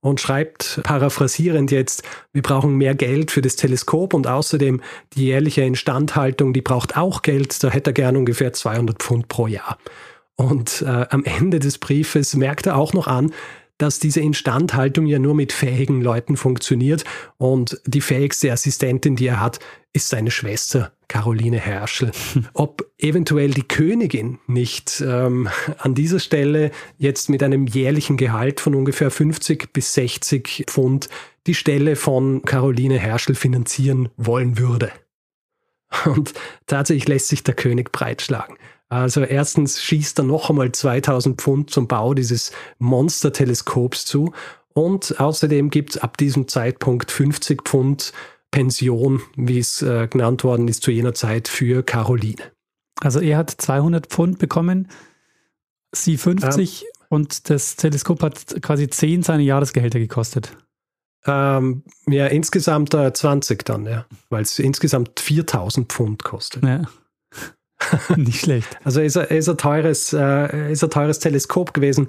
[0.02, 4.82] und schreibt paraphrasierend jetzt, wir brauchen mehr Geld für das Teleskop und außerdem
[5.14, 9.48] die jährliche Instandhaltung, die braucht auch Geld, da hätte er gern ungefähr 200 Pfund pro
[9.48, 9.78] Jahr.
[10.36, 13.34] Und äh, am Ende des Briefes merkt er auch noch an,
[13.80, 17.06] dass diese Instandhaltung ja nur mit fähigen Leuten funktioniert
[17.38, 19.60] und die fähigste Assistentin, die er hat,
[19.94, 22.12] ist seine Schwester Caroline Herschel.
[22.54, 25.50] Ob eventuell die Königin nicht ähm,
[25.80, 31.10] an dieser Stelle jetzt mit einem jährlichen Gehalt von ungefähr 50 bis 60 Pfund
[31.48, 34.92] die Stelle von Caroline Herschel finanzieren wollen würde.
[36.06, 36.34] Und
[36.68, 38.58] tatsächlich lässt sich der König breitschlagen.
[38.90, 44.34] Also erstens schießt er noch einmal 2000 Pfund zum Bau dieses Monster-Teleskops zu
[44.74, 48.14] und außerdem gibt es ab diesem Zeitpunkt 50 Pfund
[48.52, 52.42] Pension, wie es äh, genannt worden ist zu jener Zeit für Caroline.
[53.00, 54.88] Also er hat 200 Pfund bekommen,
[55.92, 60.58] sie 50 ähm, und das Teleskop hat quasi 10 seine Jahresgehälter gekostet.
[61.26, 66.64] Ähm, ja, insgesamt äh, 20 dann, ja, weil es insgesamt 4000 Pfund kostet.
[66.64, 66.84] Ja.
[68.16, 68.78] Nicht schlecht.
[68.84, 72.08] Also ist, ist, ein teures, äh, ist ein teures Teleskop gewesen.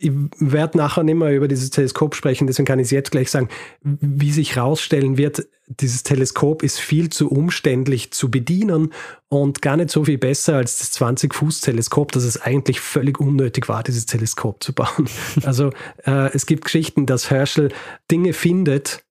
[0.00, 3.32] Ich werde nachher nicht mehr über dieses Teleskop sprechen, deswegen kann ich es jetzt gleich
[3.32, 3.48] sagen.
[3.82, 8.92] Wie sich herausstellen wird, dieses Teleskop ist viel zu umständlich zu bedienen
[9.28, 13.82] und gar nicht so viel besser als das 20-Fuß-Teleskop, dass es eigentlich völlig unnötig war,
[13.82, 15.08] dieses Teleskop zu bauen.
[15.44, 15.70] Also
[16.06, 17.70] äh, es gibt Geschichten, dass Herschel
[18.10, 19.04] Dinge findet,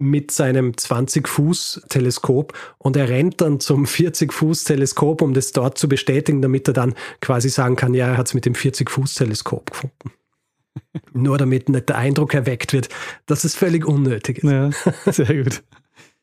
[0.00, 6.66] mit seinem 20-Fuß-Teleskop und er rennt dann zum 40-Fuß-Teleskop, um das dort zu bestätigen, damit
[6.68, 10.12] er dann quasi sagen kann, ja, er hat es mit dem 40-Fuß-Teleskop gefunden.
[11.12, 12.88] Nur damit nicht der Eindruck erweckt wird,
[13.26, 14.50] dass es völlig unnötig ist.
[14.50, 14.70] Ja,
[15.12, 15.62] sehr gut.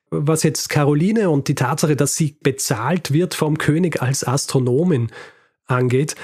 [0.09, 5.11] Was jetzt Caroline und die Tatsache, dass sie bezahlt wird vom König als Astronomin
[5.65, 6.15] angeht,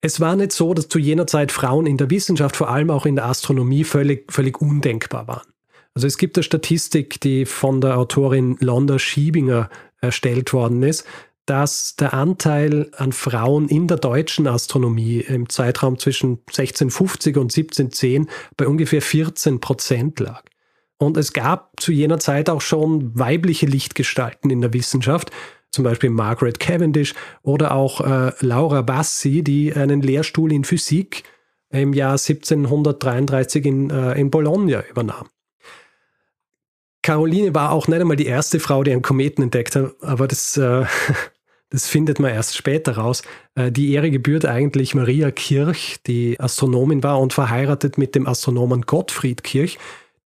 [0.00, 3.06] es war nicht so, dass zu jener Zeit Frauen in der Wissenschaft, vor allem auch
[3.06, 5.53] in der Astronomie, völlig, völlig undenkbar waren.
[5.94, 9.70] Also es gibt eine Statistik, die von der Autorin Londa Schiebinger
[10.00, 11.06] erstellt worden ist,
[11.46, 18.28] dass der Anteil an Frauen in der deutschen Astronomie im Zeitraum zwischen 1650 und 1710
[18.56, 20.42] bei ungefähr 14 Prozent lag.
[20.98, 25.30] Und es gab zu jener Zeit auch schon weibliche Lichtgestalten in der Wissenschaft,
[25.70, 31.24] zum Beispiel Margaret Cavendish oder auch äh, Laura Bassi, die einen Lehrstuhl in Physik
[31.70, 35.26] im Jahr 1733 in, äh, in Bologna übernahm.
[37.04, 40.56] Caroline war auch nicht einmal die erste Frau, die einen Kometen entdeckt hat, aber das,
[40.56, 40.86] äh,
[41.70, 43.22] das findet man erst später raus.
[43.54, 48.82] Äh, die Ehre gebührt eigentlich Maria Kirch, die Astronomin war und verheiratet mit dem Astronomen
[48.82, 49.78] Gottfried Kirch.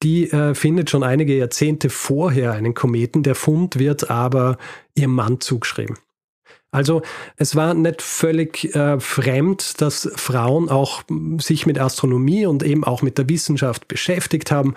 [0.03, 3.23] Die äh, findet schon einige Jahrzehnte vorher einen Kometen.
[3.23, 4.57] Der Fund wird aber
[4.95, 5.95] ihrem Mann zugeschrieben.
[6.71, 7.03] Also
[7.37, 11.03] es war nicht völlig äh, fremd, dass Frauen auch
[11.37, 14.75] sich mit Astronomie und eben auch mit der Wissenschaft beschäftigt haben.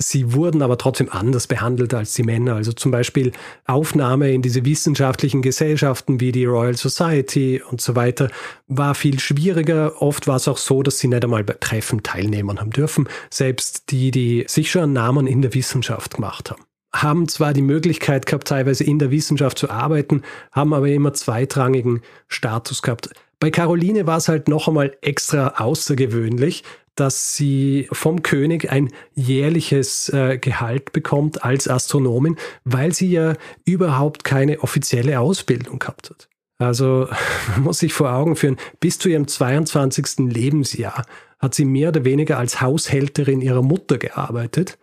[0.00, 2.54] Sie wurden aber trotzdem anders behandelt als die Männer.
[2.54, 3.32] Also zum Beispiel
[3.66, 8.30] Aufnahme in diese wissenschaftlichen Gesellschaften wie die Royal Society und so weiter
[8.68, 10.00] war viel schwieriger.
[10.00, 13.08] Oft war es auch so, dass sie nicht einmal bei Treffen teilnehmen haben dürfen.
[13.28, 18.24] Selbst die, die sich schon Namen in der Wissenschaft gemacht haben haben zwar die Möglichkeit
[18.24, 20.22] gehabt, teilweise in der Wissenschaft zu arbeiten,
[20.52, 23.10] haben aber immer zweitrangigen Status gehabt.
[23.40, 26.64] Bei Caroline war es halt noch einmal extra außergewöhnlich,
[26.98, 33.34] dass sie vom König ein jährliches äh, Gehalt bekommt als Astronomin, weil sie ja
[33.64, 36.28] überhaupt keine offizielle Ausbildung gehabt hat.
[36.58, 37.08] Also
[37.54, 40.30] man muss sich vor Augen führen, bis zu ihrem 22.
[40.30, 41.04] Lebensjahr
[41.38, 44.76] hat sie mehr oder weniger als Haushälterin ihrer Mutter gearbeitet,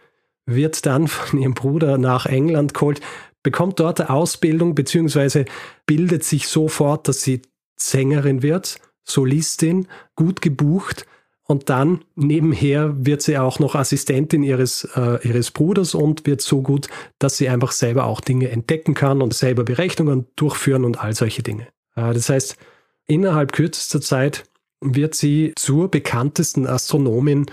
[0.46, 3.02] wird dann von ihrem Bruder nach England geholt,
[3.44, 5.46] bekommt dort eine Ausbildung beziehungsweise
[5.86, 7.42] bildet sich sofort, dass sie
[7.76, 11.06] Sängerin wird, Solistin, gut gebucht
[11.48, 16.62] und dann nebenher wird sie auch noch Assistentin ihres, äh, ihres Bruders und wird so
[16.62, 16.88] gut,
[17.20, 21.44] dass sie einfach selber auch Dinge entdecken kann und selber Berechnungen durchführen und all solche
[21.44, 21.68] Dinge.
[21.96, 22.58] Äh, das heißt,
[23.06, 24.46] innerhalb kürzester Zeit
[24.82, 27.46] wird sie zur bekanntesten Astronomin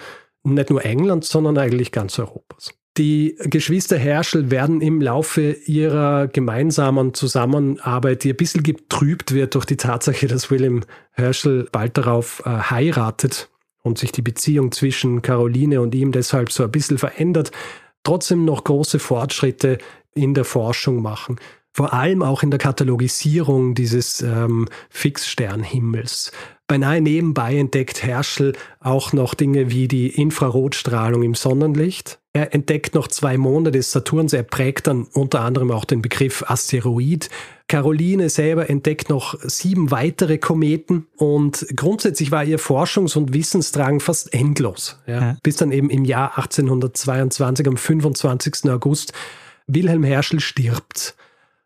[0.43, 2.74] nicht nur Englands, sondern eigentlich ganz Europas.
[2.99, 9.64] Die Geschwister Herschel werden im Laufe ihrer gemeinsamen Zusammenarbeit, die ein bisschen getrübt wird durch
[9.64, 10.82] die Tatsache, dass William
[11.12, 13.49] Herschel bald darauf äh, heiratet,
[13.83, 17.51] und sich die Beziehung zwischen Caroline und ihm deshalb so ein bisschen verändert,
[18.03, 19.78] trotzdem noch große Fortschritte
[20.14, 21.37] in der Forschung machen.
[21.74, 26.30] Vor allem auch in der Katalogisierung dieses ähm, Fixsternhimmels.
[26.66, 32.18] Beinahe nebenbei entdeckt Herschel auch noch Dinge wie die Infrarotstrahlung im Sonnenlicht.
[32.35, 34.33] Er entdeckt noch zwei Monde des Saturns.
[34.33, 37.28] Er prägt dann unter anderem auch den Begriff Asteroid.
[37.73, 44.35] Caroline selber entdeckt noch sieben weitere Kometen und grundsätzlich war ihr Forschungs- und Wissensdrang fast
[44.35, 44.99] endlos.
[45.07, 45.20] Ja.
[45.23, 45.37] Ja.
[45.43, 48.70] Bis dann eben im Jahr 1822, am 25.
[48.70, 49.14] August,
[49.66, 51.14] Wilhelm Herschel stirbt.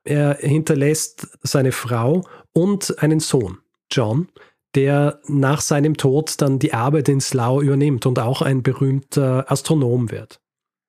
[0.05, 3.59] Er hinterlässt seine Frau und einen Sohn,
[3.91, 4.29] John,
[4.77, 10.13] der nach seinem Tod dann die Arbeit in Slough übernimmt und auch ein berühmter Astronom
[10.13, 10.39] wird.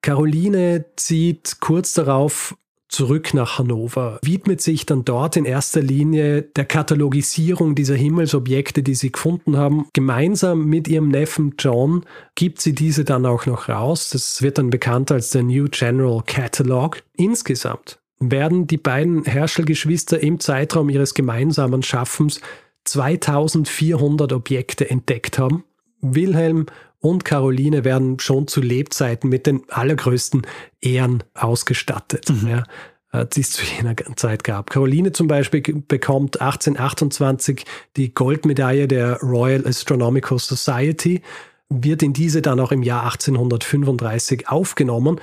[0.04, 2.56] Caroline zieht kurz darauf
[2.90, 8.96] zurück nach Hannover, widmet sich dann dort in erster Linie der Katalogisierung dieser Himmelsobjekte, die
[8.96, 9.88] sie gefunden haben.
[9.94, 14.10] Gemeinsam mit ihrem Neffen John gibt sie diese dann auch noch raus.
[14.10, 17.04] Das wird dann bekannt als der New General Catalog.
[17.16, 22.42] Insgesamt werden die beiden Herschel-Geschwister im Zeitraum ihres gemeinsamen Schaffens
[22.86, 25.64] 2400 Objekte entdeckt haben.
[26.02, 26.68] Wilhelm
[27.00, 30.48] und Caroline werden schon zu Lebzeiten mit den allergrößten
[30.82, 32.30] Ehren ausgestattet.
[32.30, 32.48] Mhm.
[32.48, 32.64] Ja,
[33.12, 34.70] äh, die es zu jener Zeit gab.
[34.70, 41.22] Caroline zum Beispiel bekommt 1828 die Goldmedaille der Royal Astronomical Society,
[41.70, 45.20] wird in diese dann auch im Jahr 1835 aufgenommen.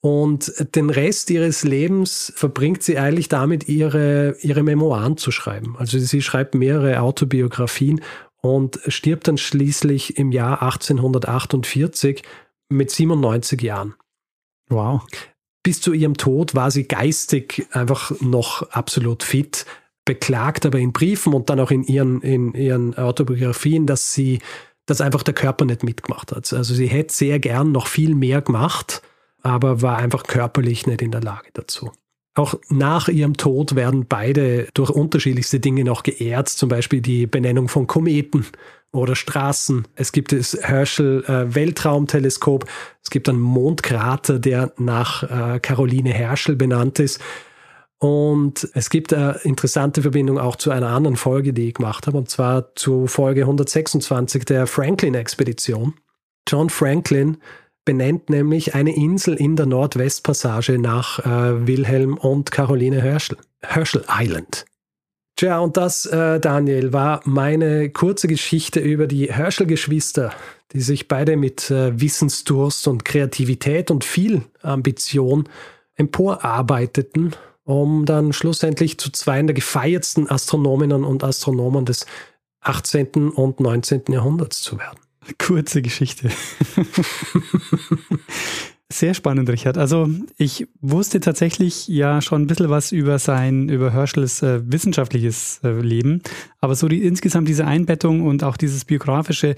[0.00, 5.74] Und den Rest ihres Lebens verbringt sie eigentlich damit, ihre, ihre Memoiren zu schreiben.
[5.78, 8.00] Also sie schreibt mehrere Autobiografien
[8.46, 12.22] und stirbt dann schließlich im Jahr 1848
[12.68, 13.94] mit 97 Jahren.
[14.68, 15.04] Wow.
[15.62, 19.66] Bis zu ihrem Tod war sie geistig einfach noch absolut fit,
[20.04, 24.40] beklagt aber in Briefen und dann auch in ihren, in ihren Autobiografien, dass sie,
[24.86, 26.52] dass einfach der Körper nicht mitgemacht hat.
[26.52, 29.02] Also sie hätte sehr gern noch viel mehr gemacht,
[29.42, 31.90] aber war einfach körperlich nicht in der Lage dazu.
[32.36, 37.68] Auch nach ihrem Tod werden beide durch unterschiedlichste Dinge noch geehrt, zum Beispiel die Benennung
[37.68, 38.44] von Kometen
[38.92, 39.88] oder Straßen.
[39.94, 42.66] Es gibt das Herschel äh, Weltraumteleskop.
[43.02, 47.22] Es gibt einen Mondkrater, der nach äh, Caroline Herschel benannt ist.
[47.98, 52.18] Und es gibt eine interessante Verbindung auch zu einer anderen Folge, die ich gemacht habe,
[52.18, 55.94] und zwar zu Folge 126 der Franklin-Expedition.
[56.46, 57.38] John Franklin
[57.86, 63.38] benennt nämlich eine Insel in der Nordwestpassage nach äh, Wilhelm und Caroline Herschel.
[63.62, 64.66] Herschel Island.
[65.36, 70.32] Tja, und das, äh, Daniel, war meine kurze Geschichte über die Herschel-Geschwister,
[70.72, 75.48] die sich beide mit äh, Wissensdurst und Kreativität und viel Ambition
[75.94, 82.06] emporarbeiteten, um dann schlussendlich zu zwei der gefeiertsten Astronominnen und Astronomen des
[82.62, 83.30] 18.
[83.30, 84.04] und 19.
[84.08, 84.98] Jahrhunderts zu werden.
[85.38, 86.30] Kurze Geschichte.
[88.88, 89.78] Sehr spannend, Richard.
[89.78, 90.08] Also
[90.38, 95.80] ich wusste tatsächlich ja schon ein bisschen was über sein, über Herschels äh, wissenschaftliches äh,
[95.80, 96.22] Leben,
[96.60, 99.56] aber so die, insgesamt diese Einbettung und auch dieses biografische,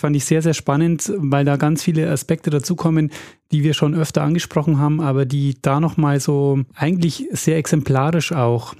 [0.00, 3.10] fand ich sehr, sehr spannend, weil da ganz viele Aspekte dazukommen,
[3.52, 8.74] die wir schon öfter angesprochen haben, aber die da nochmal so eigentlich sehr exemplarisch auch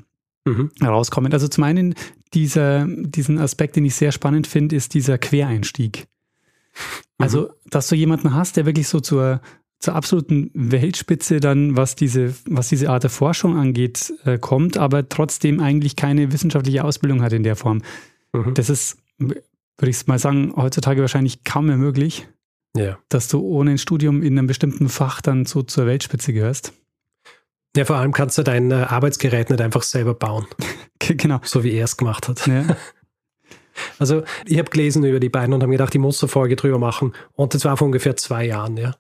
[0.46, 0.70] mhm.
[0.80, 1.32] herauskommen.
[1.32, 1.94] Also zum einen
[2.32, 6.06] dieser, diesen Aspekt, den ich sehr spannend finde, ist dieser Quereinstieg.
[7.18, 7.70] Also, mhm.
[7.70, 9.40] dass du jemanden hast, der wirklich so zur,
[9.78, 15.08] zur absoluten Weltspitze dann, was diese, was diese Art der Forschung angeht, äh, kommt, aber
[15.08, 17.82] trotzdem eigentlich keine wissenschaftliche Ausbildung hat in der Form.
[18.32, 18.54] Mhm.
[18.54, 19.42] Das ist, würde
[19.82, 22.28] ich mal sagen, heutzutage wahrscheinlich kaum mehr möglich,
[22.76, 22.98] ja.
[23.08, 26.72] dass du ohne ein Studium in einem bestimmten Fach dann so zur Weltspitze gehörst.
[27.76, 30.46] Ja, vor allem kannst du dein Arbeitsgerät nicht einfach selber bauen.
[30.98, 31.40] genau.
[31.44, 32.46] So wie er es gemacht hat.
[32.46, 32.76] Ja.
[33.98, 36.78] Also ich habe gelesen über die beiden und habe gedacht, ich muss eine Folge drüber
[36.78, 37.12] machen.
[37.34, 38.94] Und das war vor ungefähr zwei Jahren, ja.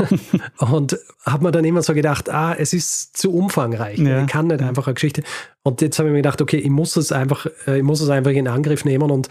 [0.58, 3.98] und habe mir dann immer so gedacht, ah, es ist zu umfangreich.
[3.98, 4.22] Ja.
[4.22, 5.22] Ich kann nicht einfach eine Geschichte.
[5.62, 8.08] Und jetzt habe ich mir gedacht, okay, ich muss es einfach, äh, ich muss es
[8.08, 9.28] einfach in Angriff nehmen und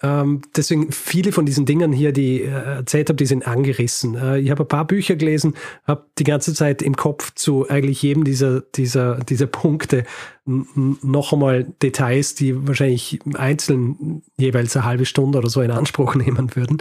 [0.00, 4.14] ähm, deswegen viele von diesen Dingen hier, die ich äh, erzählt habe, die sind angerissen.
[4.14, 5.54] Äh, ich habe ein paar Bücher gelesen,
[5.86, 10.04] habe die ganze Zeit im Kopf zu eigentlich jedem dieser, dieser, dieser Punkte
[10.44, 16.54] noch einmal Details, die wahrscheinlich einzeln jeweils eine halbe Stunde oder so in Anspruch nehmen
[16.54, 16.78] würden.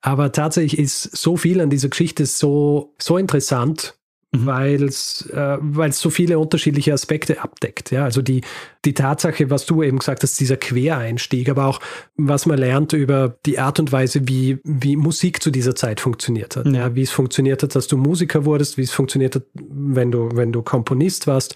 [0.00, 3.97] Aber tatsächlich ist so viel an dieser Geschichte so, so interessant
[4.30, 4.46] Mhm.
[4.46, 7.90] weil es äh, weil's so viele unterschiedliche Aspekte abdeckt.
[7.90, 8.04] Ja?
[8.04, 8.42] Also die,
[8.84, 11.80] die Tatsache, was du eben gesagt hast, dieser Quereinstieg, aber auch
[12.16, 16.56] was man lernt über die Art und Weise, wie, wie Musik zu dieser Zeit funktioniert
[16.56, 16.66] hat.
[16.66, 16.72] Ja.
[16.72, 20.28] ja wie es funktioniert hat, dass du Musiker wurdest, wie es funktioniert hat, wenn du,
[20.34, 21.54] wenn du Komponist warst.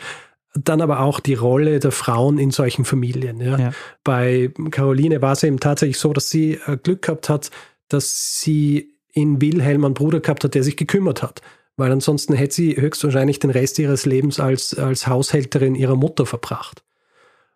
[0.54, 3.38] Dann aber auch die Rolle der Frauen in solchen Familien.
[3.42, 3.58] Ja?
[3.58, 3.72] ja.
[4.02, 7.50] Bei Caroline war es eben tatsächlich so, dass sie äh, Glück gehabt hat,
[7.88, 11.42] dass sie in Wilhelm einen Bruder gehabt hat, der sich gekümmert hat
[11.76, 16.82] weil ansonsten hätte sie höchstwahrscheinlich den Rest ihres Lebens als, als Haushälterin ihrer Mutter verbracht.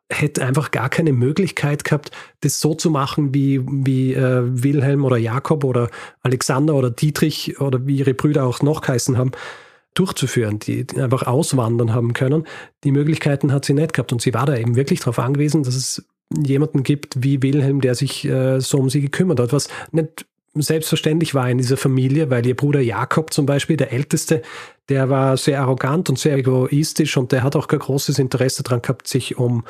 [0.08, 5.16] Hätte einfach gar keine Möglichkeit gehabt, das so zu machen, wie, wie äh, Wilhelm oder
[5.16, 5.90] Jakob oder
[6.22, 9.32] Alexander oder Dietrich oder wie ihre Brüder auch noch geheißen haben,
[9.94, 12.46] durchzuführen, die, einfach auswandern haben können.
[12.84, 15.74] Die Möglichkeiten hat sie nicht gehabt und sie war da eben wirklich darauf angewiesen, dass
[15.74, 20.26] es jemanden gibt wie Wilhelm, der sich äh, so um sie gekümmert hat, was nicht
[20.62, 24.42] selbstverständlich war in dieser Familie, weil ihr Bruder Jakob zum Beispiel, der Älteste,
[24.88, 28.82] der war sehr arrogant und sehr egoistisch und der hat auch kein großes Interesse daran
[28.82, 29.64] gehabt, sich um,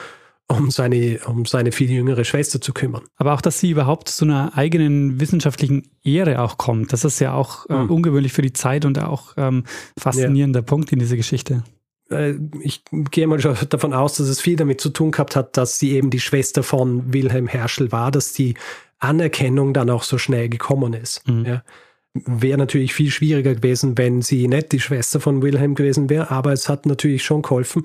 [0.49, 3.03] um, seine, um seine viel jüngere Schwester zu kümmern.
[3.16, 7.32] Aber auch, dass sie überhaupt zu einer eigenen wissenschaftlichen Ehre auch kommt, das ist ja
[7.34, 7.91] auch äh, mhm.
[7.91, 9.64] ungewöhnlich für die Zeit und auch ähm,
[9.99, 10.64] faszinierender ja.
[10.64, 11.62] Punkt in dieser Geschichte
[12.11, 15.57] äh, ich gehe mal schon davon aus, dass es viel damit zu tun gehabt hat,
[15.57, 18.55] dass sie eben die Schwester von Wilhelm Herschel war, dass die
[18.99, 21.26] Anerkennung dann auch so schnell gekommen ist.
[21.28, 21.44] Mhm.
[21.44, 21.64] Ja.
[22.14, 26.53] Wäre natürlich viel schwieriger gewesen, wenn sie nicht die Schwester von Wilhelm gewesen wäre, aber
[26.53, 27.82] es hat natürlich schon geholfen,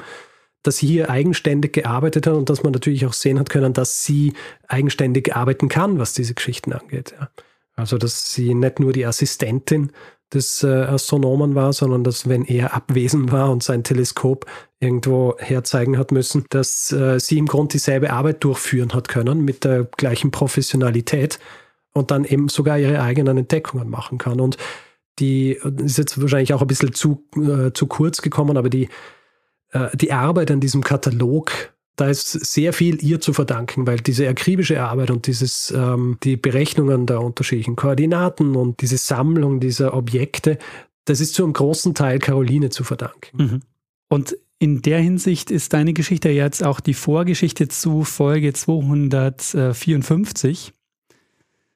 [0.63, 4.05] dass sie hier eigenständig gearbeitet hat und dass man natürlich auch sehen hat können, dass
[4.05, 4.33] sie
[4.67, 7.13] eigenständig arbeiten kann, was diese Geschichten angeht.
[7.19, 7.29] Ja.
[7.75, 9.91] Also, dass sie nicht nur die Assistentin
[10.33, 14.45] des äh, Astronomen war, sondern dass, wenn er abwesend war und sein Teleskop
[14.79, 19.63] irgendwo herzeigen hat müssen, dass äh, sie im Grunde dieselbe Arbeit durchführen hat können mit
[19.63, 21.39] der gleichen Professionalität
[21.93, 24.39] und dann eben sogar ihre eigenen Entdeckungen machen kann.
[24.39, 24.57] Und
[25.19, 28.89] die ist jetzt wahrscheinlich auch ein bisschen zu, äh, zu kurz gekommen, aber die,
[29.71, 31.51] äh, die Arbeit an diesem Katalog
[31.95, 36.37] da ist sehr viel ihr zu verdanken, weil diese akribische Arbeit und dieses, ähm, die
[36.37, 40.57] Berechnungen der unterschiedlichen Koordinaten und diese Sammlung dieser Objekte,
[41.05, 43.43] das ist zu einem großen Teil Caroline zu verdanken.
[43.43, 43.59] Mhm.
[44.07, 50.73] Und in der Hinsicht ist deine Geschichte jetzt auch die Vorgeschichte zu Folge 254.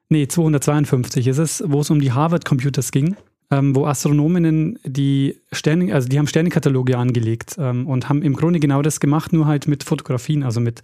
[0.09, 3.15] Nee, 252 ist es, wo es um die Harvard Computers ging
[3.51, 8.59] ähm, wo Astronominnen die Sterne, also die haben Sternekataloge angelegt ähm, und haben im Grunde
[8.59, 10.81] genau das gemacht, nur halt mit Fotografien, also mit,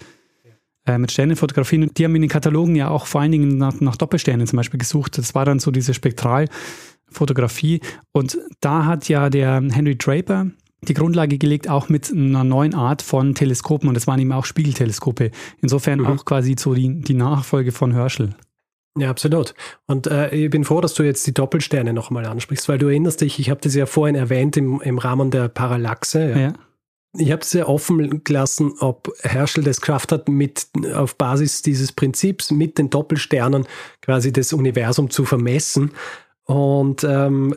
[0.86, 1.84] äh, mit Sternenfotografien.
[1.84, 4.58] Und die haben in den Katalogen ja auch vor allen Dingen nach, nach Doppelsternen zum
[4.58, 5.18] Beispiel gesucht.
[5.18, 7.82] Das war dann so diese Spektralfotografie.
[8.12, 10.48] Und da hat ja der Henry Draper
[10.88, 13.88] die Grundlage gelegt, auch mit einer neuen Art von Teleskopen.
[13.88, 15.32] Und das waren eben auch Spiegelteleskope.
[15.62, 16.08] Insofern mhm.
[16.08, 18.36] auch quasi so die, die Nachfolge von Herschel.
[18.98, 19.54] Ja, absolut.
[19.88, 23.22] Und äh, ich bin froh, dass du jetzt die Doppelsterne nochmal ansprichst, weil du erinnerst
[23.22, 26.30] dich, ich habe das ja vorhin erwähnt im, im Rahmen der Parallaxe.
[26.30, 26.38] Ja.
[26.38, 26.54] ja.
[27.18, 31.92] Ich habe es sehr offen gelassen, ob Herschel das geschafft hat, mit auf Basis dieses
[31.92, 33.68] Prinzips mit den Doppelsternen
[34.02, 35.92] quasi das Universum zu vermessen.
[36.46, 37.56] Und ähm,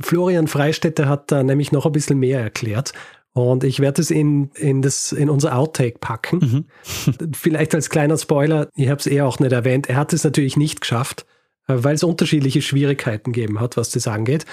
[0.00, 2.92] Florian Freistetter hat da nämlich noch ein bisschen mehr erklärt.
[3.38, 6.66] Und ich werde es in, in, das, in unser Outtake packen.
[7.12, 7.32] Mhm.
[7.34, 10.56] Vielleicht als kleiner Spoiler, ich habe es eher auch nicht erwähnt, er hat es natürlich
[10.56, 11.24] nicht geschafft,
[11.68, 14.44] äh, weil es unterschiedliche Schwierigkeiten gegeben hat, was das angeht.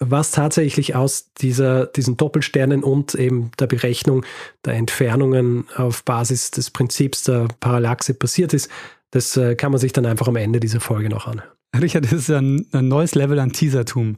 [0.00, 4.24] Was tatsächlich aus dieser, diesen Doppelsternen und eben der Berechnung
[4.64, 8.68] der Entfernungen auf Basis des Prinzips der Parallaxe passiert ist,
[9.12, 11.52] das äh, kann man sich dann einfach am Ende dieser Folge noch anhören.
[11.80, 14.16] Richard, das ist ein, ein neues Level an Teasertum.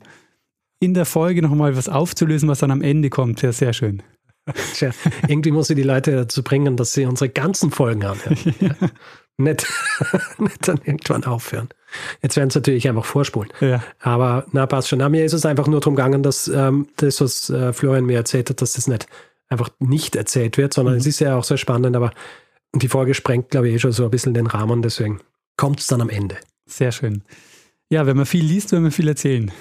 [0.81, 4.03] In der Folge nochmal was aufzulösen, was dann am Ende kommt, wäre sehr schön.
[4.75, 4.91] Tja,
[5.29, 8.39] irgendwie muss ich die Leute dazu bringen, dass sie unsere ganzen Folgen anhören.
[8.61, 8.75] ja.
[9.39, 9.67] nicht,
[10.39, 11.69] nicht dann irgendwann aufhören.
[12.23, 13.51] Jetzt werden sie natürlich einfach vorspulen.
[13.61, 13.83] Ja.
[14.01, 14.99] Aber na, passt schon.
[14.99, 18.17] Na, mir ist es einfach nur darum gegangen, dass ähm, das, was äh, Florian mir
[18.17, 19.07] erzählt hat, dass das nicht
[19.49, 21.01] einfach nicht erzählt wird, sondern mhm.
[21.01, 22.13] es ist ja auch sehr spannend, aber
[22.75, 25.21] die Folge sprengt, glaube ich, eh schon so ein bisschen den Rahmen, deswegen
[25.57, 26.37] kommt es dann am Ende.
[26.67, 27.23] Sehr schön.
[27.89, 29.53] Ja, wenn man viel liest, will man viel erzählen.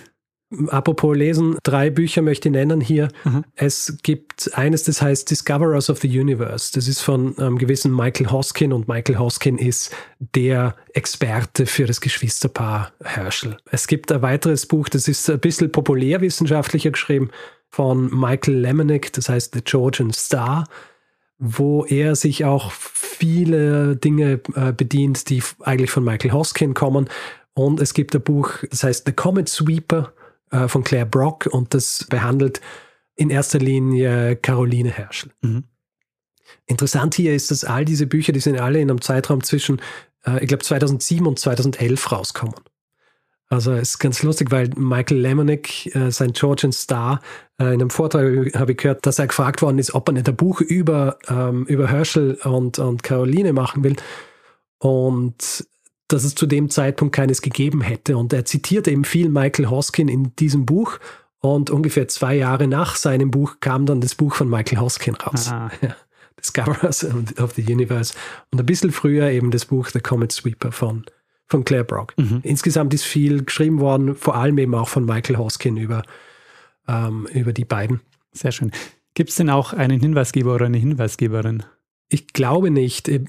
[0.69, 3.09] Apropos Lesen, drei Bücher möchte ich nennen hier.
[3.23, 3.43] Mhm.
[3.55, 6.71] Es gibt eines, das heißt Discoverers of the Universe.
[6.73, 12.01] Das ist von einem gewissen Michael Hoskin und Michael Hoskin ist der Experte für das
[12.01, 13.57] Geschwisterpaar Herschel.
[13.71, 17.29] Es gibt ein weiteres Buch, das ist ein bisschen populärwissenschaftlicher geschrieben
[17.69, 20.65] von Michael Lemonick, das heißt The Georgian Star,
[21.39, 27.09] wo er sich auch viele Dinge äh, bedient, die eigentlich von Michael Hoskin kommen.
[27.55, 30.13] Und es gibt ein Buch, das heißt The Comet Sweeper
[30.53, 32.61] äh, von Claire Brock und das behandelt
[33.15, 35.31] in erster Linie Caroline Herschel.
[35.41, 35.65] Mhm.
[36.65, 39.81] Interessant hier ist, dass all diese Bücher, die sind alle in einem Zeitraum zwischen,
[40.25, 42.55] äh, ich glaube, 2007 und 2011 rauskommen.
[43.49, 47.19] Also es ist ganz lustig, weil Michael Lemonick, äh, sein Georgian Star,
[47.59, 50.27] äh, in einem Vortrag habe ich gehört, dass er gefragt worden ist, ob er nicht
[50.27, 53.95] ein Buch über, ähm, über Herschel und, und Caroline machen will.
[54.79, 55.67] Und
[56.07, 58.17] dass es zu dem Zeitpunkt keines gegeben hätte.
[58.17, 60.99] Und er zitiert eben viel Michael Hoskin in diesem Buch.
[61.39, 65.49] Und ungefähr zwei Jahre nach seinem Buch kam dann das Buch von Michael Hoskin raus.
[65.49, 65.69] Ah.
[66.39, 67.05] Discoverers
[67.39, 68.13] of the Universe.
[68.51, 71.05] Und ein bisschen früher eben das Buch The Comet Sweeper von,
[71.47, 72.13] von Claire Brock.
[72.17, 72.41] Mhm.
[72.43, 76.03] Insgesamt ist viel geschrieben worden, vor allem eben auch von Michael Hoskin über,
[76.87, 78.01] ähm, über die beiden.
[78.33, 78.71] Sehr schön.
[79.13, 81.63] Gibt es denn auch einen Hinweisgeber oder eine Hinweisgeberin?
[82.13, 83.07] Ich glaube nicht.
[83.07, 83.23] Ich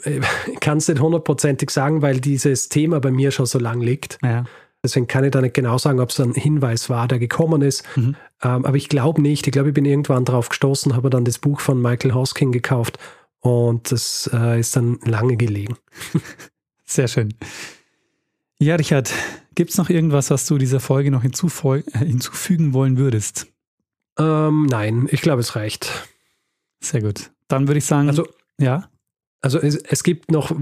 [0.61, 4.18] kann es nicht hundertprozentig sagen, weil dieses Thema bei mir schon so lang liegt.
[4.22, 4.45] Ja.
[4.82, 7.82] Deswegen kann ich da nicht genau sagen, ob es ein Hinweis war, der gekommen ist.
[7.97, 8.14] Mhm.
[8.43, 9.47] Ähm, aber ich glaube nicht.
[9.47, 12.99] Ich glaube, ich bin irgendwann drauf gestoßen, habe dann das Buch von Michael Hosking gekauft
[13.41, 15.78] und das äh, ist dann lange gelegen.
[16.85, 17.32] Sehr schön.
[18.59, 19.11] Ja, Richard,
[19.55, 23.47] gibt es noch irgendwas, was du dieser Folge noch hinzufügen wollen würdest?
[24.18, 25.91] Ähm, nein, ich glaube, es reicht.
[26.80, 27.30] Sehr gut.
[27.49, 28.09] Dann würde ich sagen.
[28.09, 28.28] Also,
[28.61, 28.88] ja.
[29.40, 30.57] Also es, es, gibt noch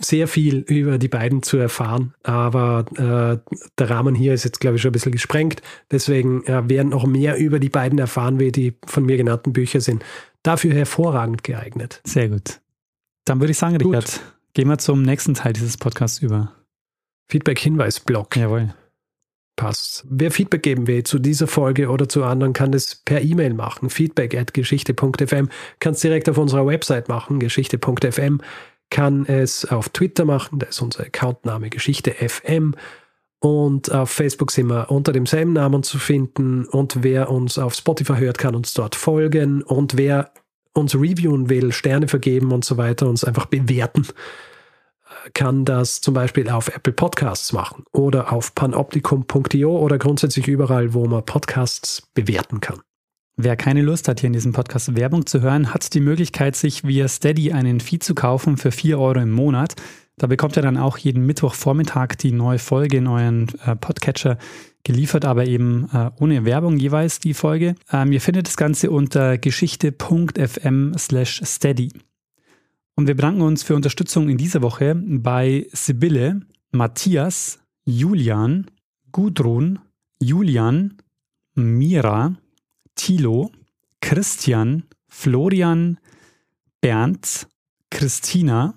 [0.00, 4.74] sehr viel über die beiden zu erfahren, aber äh, der Rahmen hier ist jetzt, glaube
[4.74, 5.62] ich, schon ein bisschen gesprengt.
[5.92, 9.80] Deswegen äh, werden noch mehr über die beiden erfahren, wie die von mir genannten Bücher
[9.80, 10.04] sind.
[10.42, 12.00] Dafür hervorragend geeignet.
[12.02, 12.60] Sehr gut.
[13.24, 14.20] Dann würde ich sagen, Richard, gut.
[14.52, 16.52] gehen wir zum nächsten Teil dieses Podcasts über.
[17.28, 18.36] Feedback-Hinweis-Blog.
[18.36, 18.74] Jawohl.
[19.56, 20.04] Passt.
[20.08, 23.88] Wer Feedback geben will zu dieser Folge oder zu anderen, kann das per E-Mail machen.
[23.88, 25.48] Feedback at geschichte.fm.
[25.78, 28.40] Kann es direkt auf unserer Website machen, geschichte.fm.
[28.90, 32.74] Kann es auf Twitter machen, da ist unser Accountname Geschichte.fm.
[33.38, 36.64] Und auf Facebook sind wir unter demselben Namen zu finden.
[36.64, 39.62] Und wer uns auf Spotify hört, kann uns dort folgen.
[39.62, 40.32] Und wer
[40.72, 44.06] uns reviewen will, Sterne vergeben und so weiter, uns einfach bewerten
[45.32, 51.06] kann das zum Beispiel auf Apple Podcasts machen oder auf panoptikum.io oder grundsätzlich überall, wo
[51.06, 52.80] man Podcasts bewerten kann.
[53.36, 56.84] Wer keine Lust hat, hier in diesem Podcast Werbung zu hören, hat die Möglichkeit, sich
[56.84, 59.74] via Steady einen Feed zu kaufen für 4 Euro im Monat.
[60.16, 64.38] Da bekommt ihr dann auch jeden Mittwochvormittag die neue Folge in euren äh, Podcatcher
[64.84, 67.74] geliefert, aber eben äh, ohne Werbung jeweils die Folge.
[67.92, 71.90] Ähm, ihr findet das Ganze unter geschichte.fm slash steady.
[72.96, 76.40] Und wir bedanken uns für Unterstützung in dieser Woche bei Sibylle,
[76.70, 78.70] Matthias, Julian,
[79.10, 79.80] Gudrun,
[80.20, 80.96] Julian,
[81.54, 82.36] Mira,
[82.94, 83.50] Thilo,
[84.00, 85.98] Christian, Florian,
[86.80, 87.48] Bernd,
[87.90, 88.76] Christina,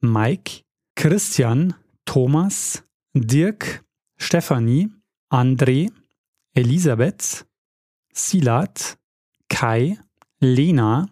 [0.00, 0.62] Mike,
[0.94, 3.84] Christian, Thomas, Dirk,
[4.16, 4.90] Stefanie,
[5.30, 5.90] André,
[6.54, 7.46] Elisabeth,
[8.12, 8.96] Silat,
[9.48, 9.98] Kai,
[10.40, 11.08] Lena,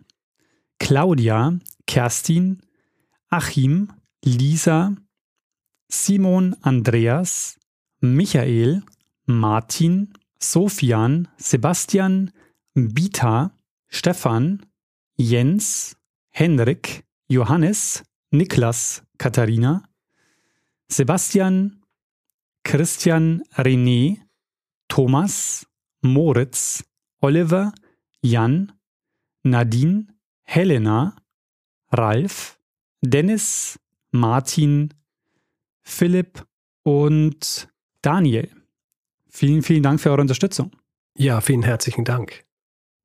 [0.79, 2.61] Claudia, Kerstin,
[3.31, 3.93] Achim,
[4.25, 4.95] Lisa,
[5.89, 7.59] Simon, Andreas,
[8.01, 8.83] Michael,
[9.27, 12.33] Martin, Sofian, Sebastian,
[12.77, 13.51] Bita,
[13.89, 14.67] Stefan,
[15.19, 15.97] Jens,
[16.31, 19.83] Henrik, Johannes, Niklas, Katharina,
[20.89, 21.81] Sebastian,
[22.65, 24.19] Christian, René,
[24.89, 25.65] Thomas,
[26.03, 26.85] Moritz,
[27.23, 27.73] Oliver,
[28.23, 28.73] Jan,
[29.45, 30.07] Nadine,
[30.45, 31.17] Helena,
[31.97, 32.59] Ralf,
[33.01, 33.79] Dennis,
[34.11, 34.95] Martin,
[35.83, 36.45] Philipp
[36.83, 37.69] und
[38.03, 38.51] Daniel.
[39.29, 40.71] Vielen, vielen Dank für eure Unterstützung.
[41.17, 42.45] Ja, vielen herzlichen Dank.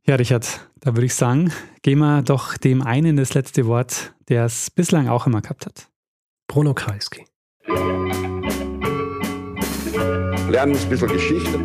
[0.05, 4.45] Ja, Richard, da würde ich sagen, gehen wir doch dem einen das letzte Wort, der
[4.45, 5.89] es bislang auch immer gehabt hat.
[6.47, 7.25] Bruno Kreisky.
[10.51, 11.59] lernen ein bisschen Geschichte.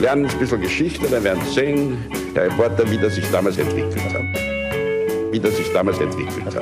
[0.00, 1.98] Lernen ein bisschen Geschichte, dann werden Sie sehen,
[2.34, 4.37] Herr Reporter, wie das sich damals entwickelt hat.
[5.30, 6.54] Wie das sich damals entwickelt hat.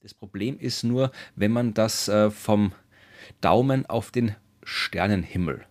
[0.00, 2.72] Das Problem ist nur, wenn man das äh, vom
[3.40, 5.67] Daumen auf den Sternenhimmel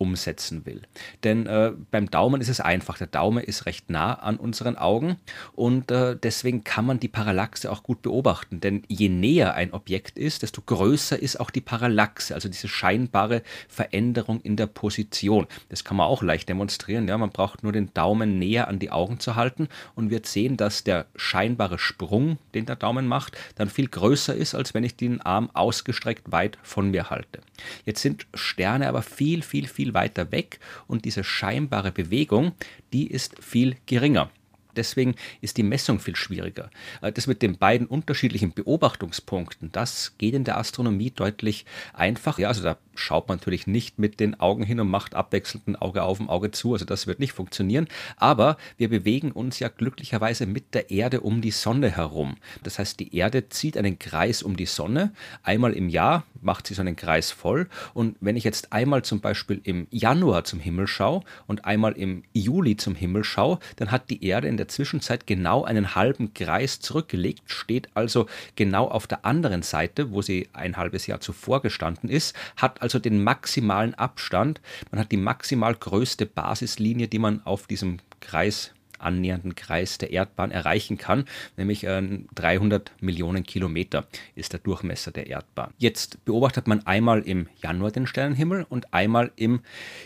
[0.00, 0.80] umsetzen will.
[1.24, 2.96] Denn äh, beim Daumen ist es einfach.
[2.96, 5.16] Der Daumen ist recht nah an unseren Augen
[5.52, 8.60] und äh, deswegen kann man die Parallaxe auch gut beobachten.
[8.60, 13.42] Denn je näher ein Objekt ist, desto größer ist auch die Parallaxe, also diese scheinbare
[13.68, 15.46] Veränderung in der Position.
[15.68, 17.06] Das kann man auch leicht demonstrieren.
[17.06, 20.56] Ja, man braucht nur den Daumen näher an die Augen zu halten und wird sehen,
[20.56, 24.96] dass der scheinbare Sprung, den der Daumen macht, dann viel größer ist, als wenn ich
[24.96, 27.42] den Arm ausgestreckt weit von mir halte.
[27.84, 32.52] Jetzt sind Sterne aber viel, viel, viel weiter weg und diese scheinbare Bewegung,
[32.92, 34.30] die ist viel geringer.
[34.76, 36.70] Deswegen ist die Messung viel schwieriger.
[37.02, 42.42] Äh, das mit den beiden unterschiedlichen Beobachtungspunkten, das geht in der Astronomie deutlich einfacher.
[42.42, 45.76] Ja, also da schaut man natürlich nicht mit den Augen hin und macht abwechselnd ein
[45.76, 46.72] Auge auf und Auge zu.
[46.72, 47.88] Also das wird nicht funktionieren.
[48.16, 52.36] Aber wir bewegen uns ja glücklicherweise mit der Erde um die Sonne herum.
[52.62, 55.12] Das heißt, die Erde zieht einen Kreis um die Sonne.
[55.42, 57.68] Einmal im Jahr macht sie so einen Kreis voll.
[57.94, 62.22] Und wenn ich jetzt einmal zum Beispiel im Januar zum Himmel schaue und einmal im
[62.32, 66.80] Juli zum Himmel schaue, dann hat die Erde in der Zwischenzeit genau einen halben Kreis
[66.80, 68.26] zurückgelegt, steht also
[68.56, 72.98] genau auf der anderen Seite, wo sie ein halbes Jahr zuvor gestanden ist, hat also
[72.98, 74.60] den maximalen Abstand,
[74.90, 78.72] man hat die maximal größte Basislinie, die man auf diesem Kreis
[79.02, 81.24] annähernden Kreis der Erdbahn erreichen kann,
[81.56, 82.02] nämlich äh,
[82.34, 85.72] 300 Millionen Kilometer ist der Durchmesser der Erdbahn.
[85.78, 89.60] Jetzt beobachtet man einmal im Januar den Sternenhimmel und einmal im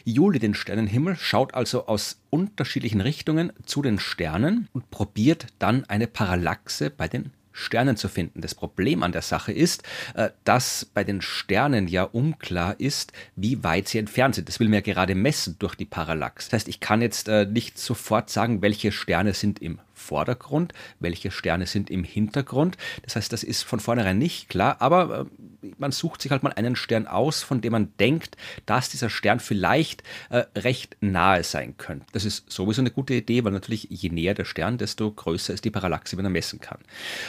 [0.04, 6.06] Juli den Sternenhimmel, schaut also aus unterschiedlichen Richtungen zu den Sternen und probiert dann eine
[6.06, 8.40] Parallaxe bei den Sternen zu finden.
[8.40, 9.84] Das Problem an der Sache ist,
[10.14, 14.48] äh, dass bei den Sternen ja unklar ist, wie weit sie entfernt sind.
[14.48, 16.46] Das will man ja gerade messen durch die Parallax.
[16.48, 21.30] Das heißt, ich kann jetzt äh, nicht sofort sagen, welche Sterne sind im Vordergrund, welche
[21.30, 22.76] Sterne sind im Hintergrund.
[23.02, 25.24] Das heißt, das ist von vornherein nicht klar, aber äh,
[25.78, 28.36] man sucht sich halt mal einen Stern aus, von dem man denkt,
[28.66, 32.06] dass dieser Stern vielleicht äh, recht nahe sein könnte.
[32.12, 35.64] Das ist sowieso eine gute Idee, weil natürlich je näher der Stern, desto größer ist
[35.64, 36.78] die Parallaxe, wenn er messen kann.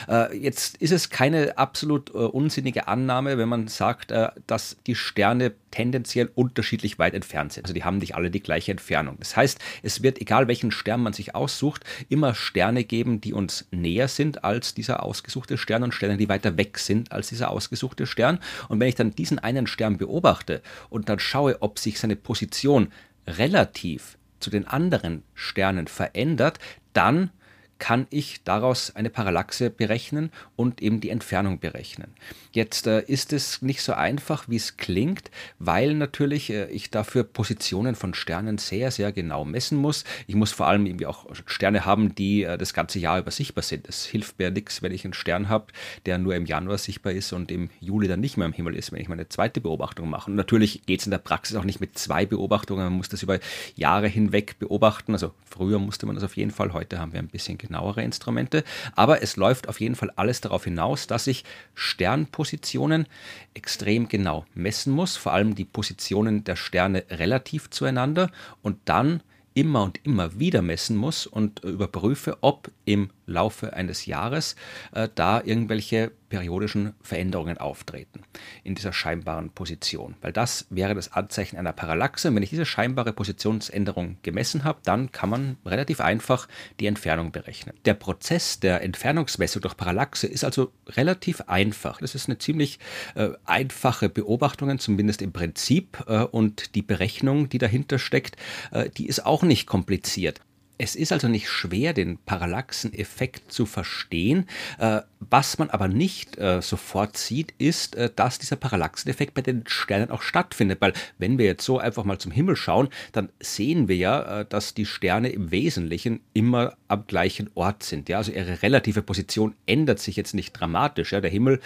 [0.07, 4.95] Äh, jetzt ist es keine absolut äh, unsinnige Annahme, wenn man sagt, äh, dass die
[4.95, 7.65] Sterne tendenziell unterschiedlich weit entfernt sind.
[7.65, 9.17] Also die haben nicht alle die gleiche Entfernung.
[9.19, 13.67] Das heißt, es wird, egal welchen Stern man sich aussucht, immer Sterne geben, die uns
[13.71, 18.07] näher sind als dieser ausgesuchte Stern und Sterne, die weiter weg sind als dieser ausgesuchte
[18.07, 18.24] Stern.
[18.67, 22.91] Und wenn ich dann diesen einen Stern beobachte und dann schaue, ob sich seine Position
[23.28, 26.59] relativ zu den anderen Sternen verändert,
[26.93, 27.32] dann
[27.80, 32.13] kann ich daraus eine Parallaxe berechnen und eben die Entfernung berechnen.
[32.51, 37.23] Jetzt äh, ist es nicht so einfach, wie es klingt, weil natürlich äh, ich dafür
[37.23, 40.05] Positionen von Sternen sehr, sehr genau messen muss.
[40.28, 43.63] Ich muss vor allem irgendwie auch Sterne haben, die äh, das ganze Jahr über sichtbar
[43.63, 43.88] sind.
[43.88, 45.67] Es hilft mir nichts, wenn ich einen Stern habe,
[46.05, 48.91] der nur im Januar sichtbar ist und im Juli dann nicht mehr im Himmel ist,
[48.93, 50.30] wenn ich meine zweite Beobachtung mache.
[50.30, 52.86] Und natürlich geht es in der Praxis auch nicht mit zwei Beobachtungen.
[52.86, 53.39] Man muss das über
[53.76, 55.11] Jahre hinweg beobachten.
[55.11, 56.71] Also früher musste man das auf jeden Fall.
[56.71, 58.63] Heute haben wir ein bisschen genauere Instrumente.
[58.95, 61.43] Aber es läuft auf jeden Fall alles darauf hinaus, dass ich
[61.74, 63.07] Sternpositionen
[63.53, 68.30] extrem genau messen muss, vor allem die Positionen der Sterne relativ zueinander
[68.61, 69.22] und dann
[69.53, 74.55] immer und immer wieder messen muss und überprüfe, ob im Laufe eines Jahres
[74.93, 78.23] äh, da irgendwelche periodischen Veränderungen auftreten
[78.63, 80.15] in dieser scheinbaren Position.
[80.21, 82.28] Weil das wäre das Anzeichen einer Parallaxe.
[82.28, 86.47] Und wenn ich diese scheinbare Positionsänderung gemessen habe, dann kann man relativ einfach
[86.80, 87.76] die Entfernung berechnen.
[87.86, 91.99] Der Prozess der Entfernungsmessung durch Parallaxe ist also relativ einfach.
[91.99, 92.80] Das ist eine ziemlich
[93.15, 96.03] äh, einfache Beobachtung, zumindest im Prinzip.
[96.07, 98.36] Äh, und die Berechnung, die dahinter steckt,
[98.71, 100.41] äh, die ist auch nicht kompliziert.
[100.78, 104.45] Es ist also nicht schwer, den Parallaxeneffekt zu verstehen.
[104.78, 109.63] Äh, was man aber nicht äh, sofort sieht, ist, äh, dass dieser Parallaxeneffekt bei den
[109.67, 110.82] Sternen auch stattfindet.
[110.82, 114.73] Weil wenn wir jetzt so einfach mal zum Himmel schauen, dann sehen wir ja, dass
[114.73, 118.09] die Sterne im Wesentlichen immer am gleichen Ort sind.
[118.09, 118.17] Ja?
[118.17, 121.13] Also ihre relative Position ändert sich jetzt nicht dramatisch.
[121.13, 121.21] Ja?
[121.21, 121.61] Der Himmel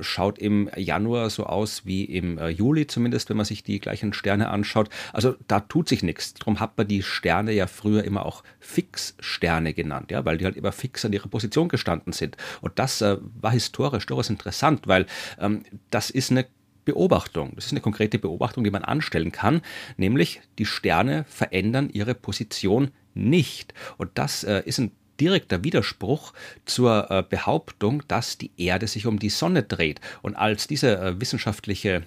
[0.00, 4.50] schaut im Januar so aus wie im Juli zumindest, wenn man sich die gleichen Sterne
[4.50, 4.90] anschaut.
[5.12, 6.34] Also da tut sich nichts.
[6.34, 10.24] Darum hat man die Sterne ja früher immer auch Fixsterne genannt, ja?
[10.24, 12.36] weil die halt immer fix an ihrer Position gestanden sind.
[12.60, 15.06] Und das äh, war historisch durchaus interessant, weil
[15.38, 16.46] ähm, das ist eine
[16.84, 17.52] Beobachtung.
[17.54, 19.62] Das ist eine konkrete Beobachtung, die man anstellen kann,
[19.96, 23.74] nämlich die Sterne verändern ihre Position nicht.
[23.96, 26.32] Und das äh, ist ein direkter Widerspruch
[26.64, 30.00] zur äh, Behauptung, dass die Erde sich um die Sonne dreht.
[30.22, 32.02] Und als diese äh, wissenschaftliche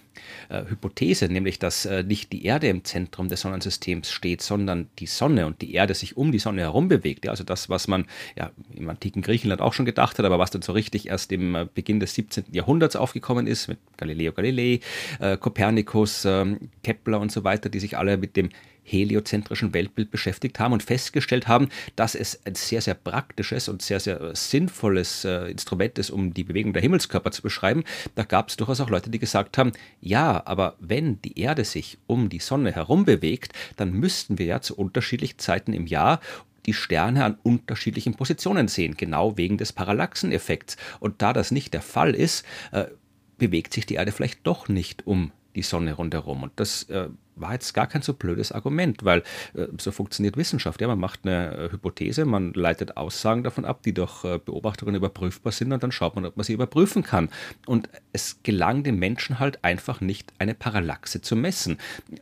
[0.50, 5.46] äh, Hypothese, nämlich dass nicht die Erde im Zentrum des Sonnensystems steht, sondern die Sonne
[5.46, 8.06] und die Erde sich um die Sonne herum bewegt, also das, was man
[8.36, 11.70] ja, im antiken Griechenland auch schon gedacht hat, aber was dann so richtig erst im
[11.74, 12.46] Beginn des 17.
[12.52, 14.80] Jahrhunderts aufgekommen ist, mit Galileo Galilei,
[15.40, 18.50] Kopernikus, ähm, Kepler und so weiter, die sich alle mit dem
[18.88, 24.00] heliozentrischen Weltbild beschäftigt haben und festgestellt haben, dass es ein sehr, sehr praktisches und sehr,
[24.00, 27.84] sehr sinnvolles äh, Instrument ist, um die Bewegung der Himmelskörper zu beschreiben.
[28.16, 29.72] Da gab es durchaus auch Leute, die gesagt haben,
[30.02, 34.62] ja, aber wenn die Erde sich um die Sonne herum bewegt, dann müssten wir ja
[34.62, 36.20] zu unterschiedlichen Zeiten im Jahr
[36.66, 40.78] die Sterne an unterschiedlichen Positionen sehen, genau wegen des Parallaxeneffekts.
[41.00, 42.86] Und da das nicht der Fall ist, äh,
[43.38, 46.44] bewegt sich die Erde vielleicht doch nicht um die Sonne rundherum.
[46.44, 47.08] Und das äh,
[47.40, 49.20] war jetzt gar kein so blödes Argument, weil
[49.54, 50.82] äh, so funktioniert Wissenschaft.
[50.82, 54.96] Ja, man macht eine äh, Hypothese, man leitet Aussagen davon ab, die durch äh, Beobachtungen
[54.96, 57.30] überprüfbar sind und dann schaut man, ob man sie überprüfen kann.
[57.66, 61.78] Und es gelang den Menschen halt einfach nicht, eine Parallaxe zu messen.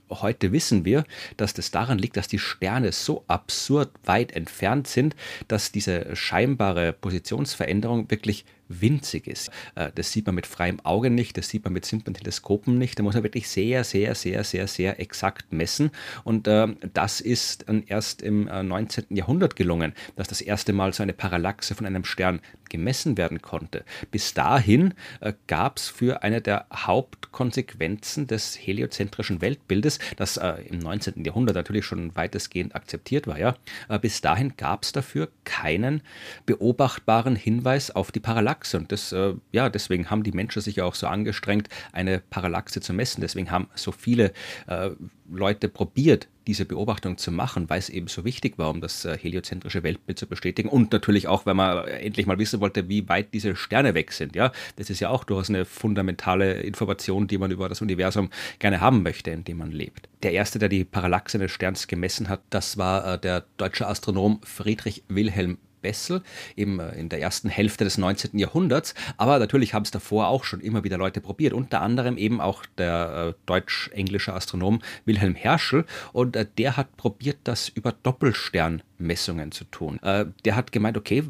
[0.10, 1.06] Heute wissen wir,
[1.38, 5.16] dass das daran liegt, dass die Sterne so absurd weit entfernt sind,
[5.48, 9.50] dass diese scheinbare Positionsveränderung wirklich winzig ist.
[9.76, 12.98] Äh, das sieht man mit freiem Auge nicht, das sieht man mit simplen Teleskopen nicht.
[13.00, 15.92] Da muss man wirklich sehr, sehr, sehr, sehr, sehr exakt messen.
[16.24, 19.06] Und äh, das ist erst im äh, 19.
[19.10, 23.84] Jahrhundert gelungen, dass das erste Mal so eine Parallaxe von einem Stern gemessen werden konnte.
[24.12, 30.80] Bis dahin äh, gab es für eine der Hauptkonsequenzen des heliozentrischen Weltbildes, das äh, im
[30.80, 31.24] 19.
[31.24, 33.56] Jahrhundert natürlich schon weitestgehend akzeptiert war, ja,
[33.90, 36.02] äh, bis dahin gab es dafür keinen
[36.46, 38.55] beobachtbaren Hinweis auf die Parallaxe.
[38.76, 42.82] Und das, äh, ja, deswegen haben die Menschen sich ja auch so angestrengt, eine Parallaxe
[42.82, 43.22] zu messen.
[43.22, 44.34] Deswegen haben so viele
[44.68, 44.92] äh,
[45.32, 49.18] Leute probiert, diese Beobachtung zu machen, weil es eben so wichtig war, um das äh,
[49.18, 53.34] heliozentrische Weltbild zu bestätigen und natürlich auch, weil man endlich mal wissen wollte, wie weit
[53.34, 54.36] diese Sterne weg sind.
[54.36, 58.30] Ja, das ist ja auch durchaus eine fundamentale Information, die man über das Universum
[58.60, 60.08] gerne haben möchte, in dem man lebt.
[60.24, 64.40] Der erste, der die Parallaxe eines Sterns gemessen hat, das war äh, der deutsche Astronom
[64.44, 66.24] Friedrich Wilhelm Bessel
[66.56, 68.40] eben äh, in der ersten Hälfte des 19.
[68.40, 68.96] Jahrhunderts.
[69.18, 71.54] Aber natürlich haben es davor auch schon immer wieder Leute probiert.
[71.54, 75.86] Unter anderem eben auch der äh, deutsch-englische Astronom Wilhelm Herschel.
[76.12, 80.00] Und äh, der hat probiert, das über Doppelsternmessungen zu tun.
[80.02, 81.24] Äh, der hat gemeint, okay,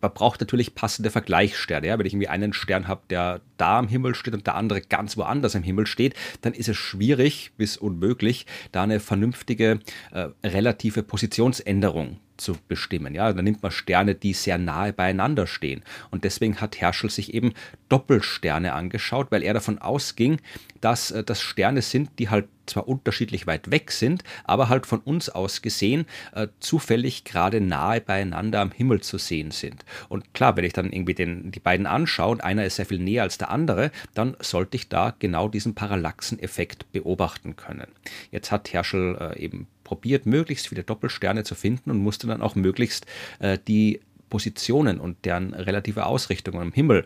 [0.00, 1.88] man braucht natürlich passende Vergleichssterne.
[1.88, 1.98] Ja?
[1.98, 5.16] Wenn ich irgendwie einen Stern habe, der da am Himmel steht und der andere ganz
[5.16, 9.80] woanders am Himmel steht, dann ist es schwierig bis unmöglich, da eine vernünftige
[10.12, 13.14] äh, relative Positionsänderung zu bestimmen.
[13.14, 15.82] Ja, da nimmt man Sterne, die sehr nahe beieinander stehen.
[16.10, 17.52] Und deswegen hat Herschel sich eben
[17.88, 20.40] Doppelsterne angeschaut, weil er davon ausging,
[20.80, 25.00] dass äh, das Sterne sind, die halt zwar unterschiedlich weit weg sind, aber halt von
[25.00, 29.84] uns aus gesehen äh, zufällig gerade nahe beieinander am Himmel zu sehen sind.
[30.08, 32.98] Und klar, wenn ich dann irgendwie den, die beiden anschaue und einer ist sehr viel
[32.98, 37.88] näher als der andere, dann sollte ich da genau diesen Parallaxeneffekt beobachten können.
[38.30, 42.56] Jetzt hat Herschel äh, eben probiert, möglichst viele Doppelsterne zu finden und musste dann auch
[42.56, 43.06] möglichst
[43.38, 47.04] äh, die Positionen und deren relative Ausrichtung am Himmel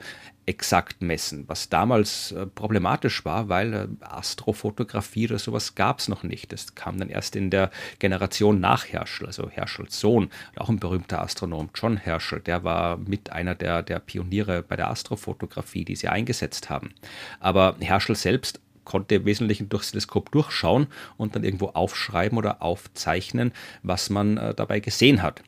[0.50, 6.24] exakt messen, was damals äh, problematisch war, weil äh, Astrofotografie oder sowas gab es noch
[6.24, 6.52] nicht.
[6.52, 7.70] Das kam dann erst in der
[8.00, 13.30] Generation nach Herschel, also Herschels Sohn, auch ein berühmter Astronom, John Herschel, der war mit
[13.30, 16.90] einer der, der Pioniere bei der Astrofotografie, die sie eingesetzt haben.
[17.38, 23.52] Aber Herschel selbst konnte im Wesentlichen durchs Teleskop durchschauen und dann irgendwo aufschreiben oder aufzeichnen,
[23.84, 25.42] was man äh, dabei gesehen hat.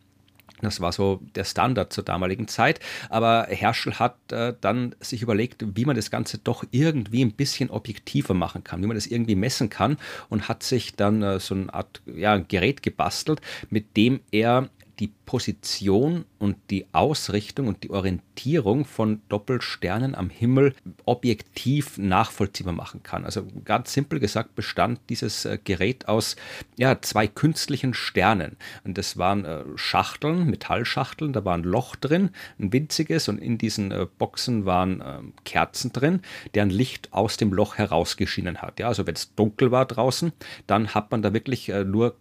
[0.63, 2.81] Das war so der Standard zur damaligen Zeit.
[3.09, 7.71] Aber Herschel hat äh, dann sich überlegt, wie man das Ganze doch irgendwie ein bisschen
[7.71, 9.99] objektiver machen kann, wie man das irgendwie messen kann
[10.29, 13.41] und hat sich dann äh, so eine Art ja, Gerät gebastelt,
[13.71, 14.69] mit dem er
[15.03, 20.77] die Position und die Ausrichtung und die Orientierung von Doppelsternen am Himmel
[21.07, 23.25] objektiv nachvollziehbar machen kann.
[23.25, 26.37] Also ganz simpel gesagt bestand dieses äh, Gerät aus
[26.79, 28.57] ja, zwei künstlichen Sternen.
[28.85, 32.31] Und das waren äh, Schachteln, Metallschachteln, da war ein Loch drin,
[32.61, 36.21] ein winziges, und in diesen äh, Boxen waren äh, Kerzen drin,
[36.55, 38.79] deren Licht aus dem Loch herausgeschienen hat.
[38.79, 40.33] Ja, also wenn es dunkel war draußen,
[40.69, 42.15] dann hat man da wirklich nur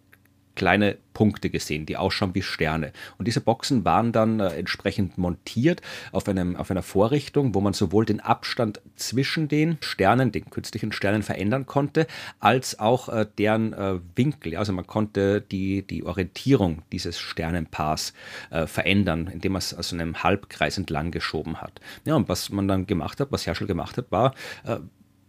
[0.55, 2.93] kleine Punkte gesehen, die ausschauen wie Sterne.
[3.17, 5.81] Und diese Boxen waren dann äh, entsprechend montiert
[6.11, 10.91] auf, einem, auf einer Vorrichtung, wo man sowohl den Abstand zwischen den Sternen, den künstlichen
[10.91, 12.07] Sternen verändern konnte,
[12.39, 14.55] als auch äh, deren äh, Winkel.
[14.55, 18.13] Also man konnte die, die Orientierung dieses Sternenpaars
[18.49, 21.81] äh, verändern, indem man es aus einem Halbkreis entlang geschoben hat.
[22.05, 24.33] Ja, und was man dann gemacht hat, was Herschel gemacht hat, war
[24.63, 24.77] äh,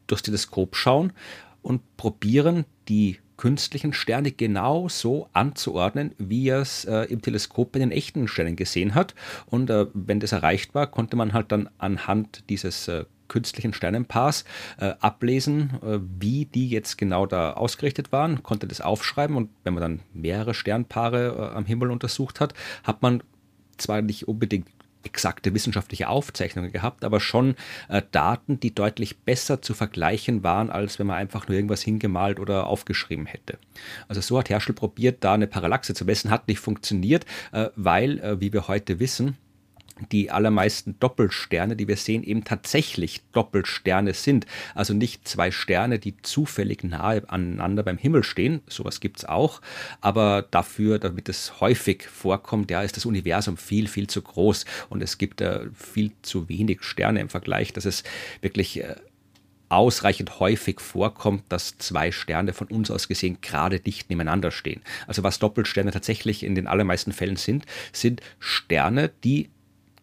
[0.06, 1.12] durchs Teleskop schauen
[1.62, 7.80] und probieren, die künstlichen Sterne genau so anzuordnen, wie er es äh, im Teleskop bei
[7.80, 9.16] den echten Sternen gesehen hat.
[9.46, 14.44] Und äh, wenn das erreicht war, konnte man halt dann anhand dieses äh, künstlichen Sternenpaars
[14.78, 19.74] äh, ablesen, äh, wie die jetzt genau da ausgerichtet waren, konnte das aufschreiben und wenn
[19.74, 23.24] man dann mehrere Sternpaare äh, am Himmel untersucht hat, hat man
[23.76, 24.68] zwar nicht unbedingt
[25.04, 27.56] exakte wissenschaftliche Aufzeichnungen gehabt, aber schon
[27.88, 32.40] äh, Daten, die deutlich besser zu vergleichen waren, als wenn man einfach nur irgendwas hingemalt
[32.40, 33.58] oder aufgeschrieben hätte.
[34.08, 38.18] Also so hat Herschel probiert, da eine Parallaxe zu messen, hat nicht funktioniert, äh, weil,
[38.20, 39.36] äh, wie wir heute wissen,
[40.10, 44.46] die allermeisten Doppelsterne, die wir sehen, eben tatsächlich Doppelsterne sind.
[44.74, 48.60] Also nicht zwei Sterne, die zufällig nahe aneinander beim Himmel stehen.
[48.68, 49.60] Sowas gibt es auch.
[50.00, 54.64] Aber dafür, damit es häufig vorkommt, ja, ist das Universum viel, viel zu groß.
[54.88, 58.02] Und es gibt äh, viel zu wenig Sterne im Vergleich, dass es
[58.40, 58.96] wirklich äh,
[59.72, 64.82] ausreichend häufig vorkommt, dass zwei Sterne von uns aus gesehen gerade dicht nebeneinander stehen.
[65.06, 69.48] Also was Doppelsterne tatsächlich in den allermeisten Fällen sind, sind Sterne, die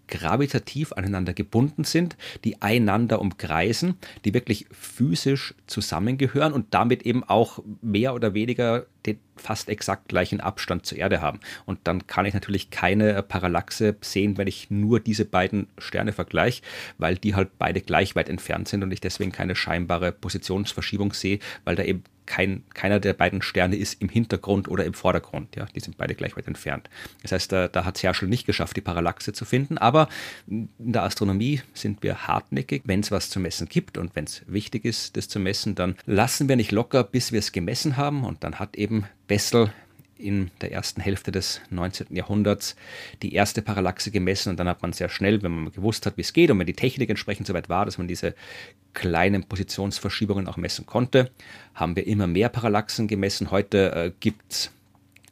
[0.10, 3.96] gravitativ aneinander gebunden sind, die einander umkreisen,
[4.26, 10.42] die wirklich physisch zusammengehören und damit eben auch mehr oder weniger den fast exakt gleichen
[10.42, 11.40] Abstand zur Erde haben.
[11.66, 16.62] Und dann kann ich natürlich keine Parallaxe sehen, wenn ich nur diese beiden Sterne vergleiche,
[16.98, 21.40] weil die halt beide gleich weit entfernt sind und ich deswegen keine scheinbare Positionsverschiebung sehe,
[21.64, 25.56] weil da eben kein, keiner der beiden Sterne ist im Hintergrund oder im Vordergrund.
[25.56, 26.90] Ja, die sind beide gleich weit entfernt.
[27.24, 29.80] Das heißt, da, da hat es Herschel nicht geschafft, die Parallaxe zu finden.
[29.80, 30.08] Aber
[30.48, 32.84] in der Astronomie sind wir hartnäckig.
[32.86, 35.96] Wenn es was zu messen gibt und wenn es wichtig ist, das zu messen, dann
[36.06, 38.24] lassen wir nicht locker, bis wir es gemessen haben.
[38.24, 39.74] Und dann hat eben Bessel
[40.20, 42.16] in der ersten Hälfte des 19.
[42.16, 42.76] Jahrhunderts
[43.22, 46.22] die erste Parallaxe gemessen und dann hat man sehr schnell, wenn man gewusst hat, wie
[46.22, 48.36] es geht und wenn die Technik entsprechend soweit war, dass man diese
[48.94, 51.32] kleinen Positionsverschiebungen auch messen konnte,
[51.74, 53.52] haben wir immer mehr Parallaxen gemessen.
[53.52, 54.72] Heute äh, gibt es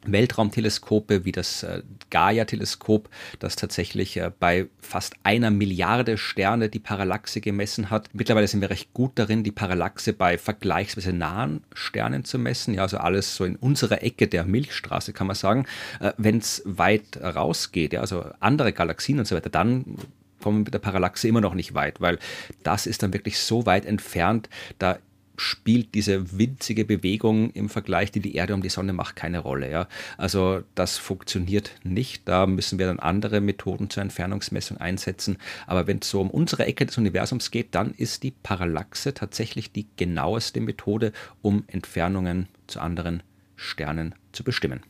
[0.06, 7.40] Weltraumteleskope wie das äh, Gaia-Teleskop, das tatsächlich äh, bei fast einer Milliarde Sterne die Parallaxe
[7.40, 8.08] gemessen hat.
[8.12, 12.74] Mittlerweile sind wir recht gut darin, die Parallaxe bei vergleichsweise nahen Sternen zu messen.
[12.74, 15.66] Ja, also alles so in unserer Ecke der Milchstraße, kann man sagen.
[16.00, 19.96] Äh, Wenn es weit rausgeht, ja, also andere Galaxien und so weiter, dann
[20.42, 22.18] kommen wir mit der Parallaxe immer noch nicht weit, weil
[22.62, 24.98] das ist dann wirklich so weit entfernt, da
[25.38, 29.70] spielt diese winzige Bewegung im Vergleich, die die Erde um die Sonne macht, keine Rolle.
[29.70, 29.88] Ja?
[30.16, 32.28] Also das funktioniert nicht.
[32.28, 35.38] Da müssen wir dann andere Methoden zur Entfernungsmessung einsetzen.
[35.66, 39.72] Aber wenn es so um unsere Ecke des Universums geht, dann ist die Parallaxe tatsächlich
[39.72, 43.22] die genaueste Methode, um Entfernungen zu anderen
[43.56, 44.82] Sternen zu bestimmen.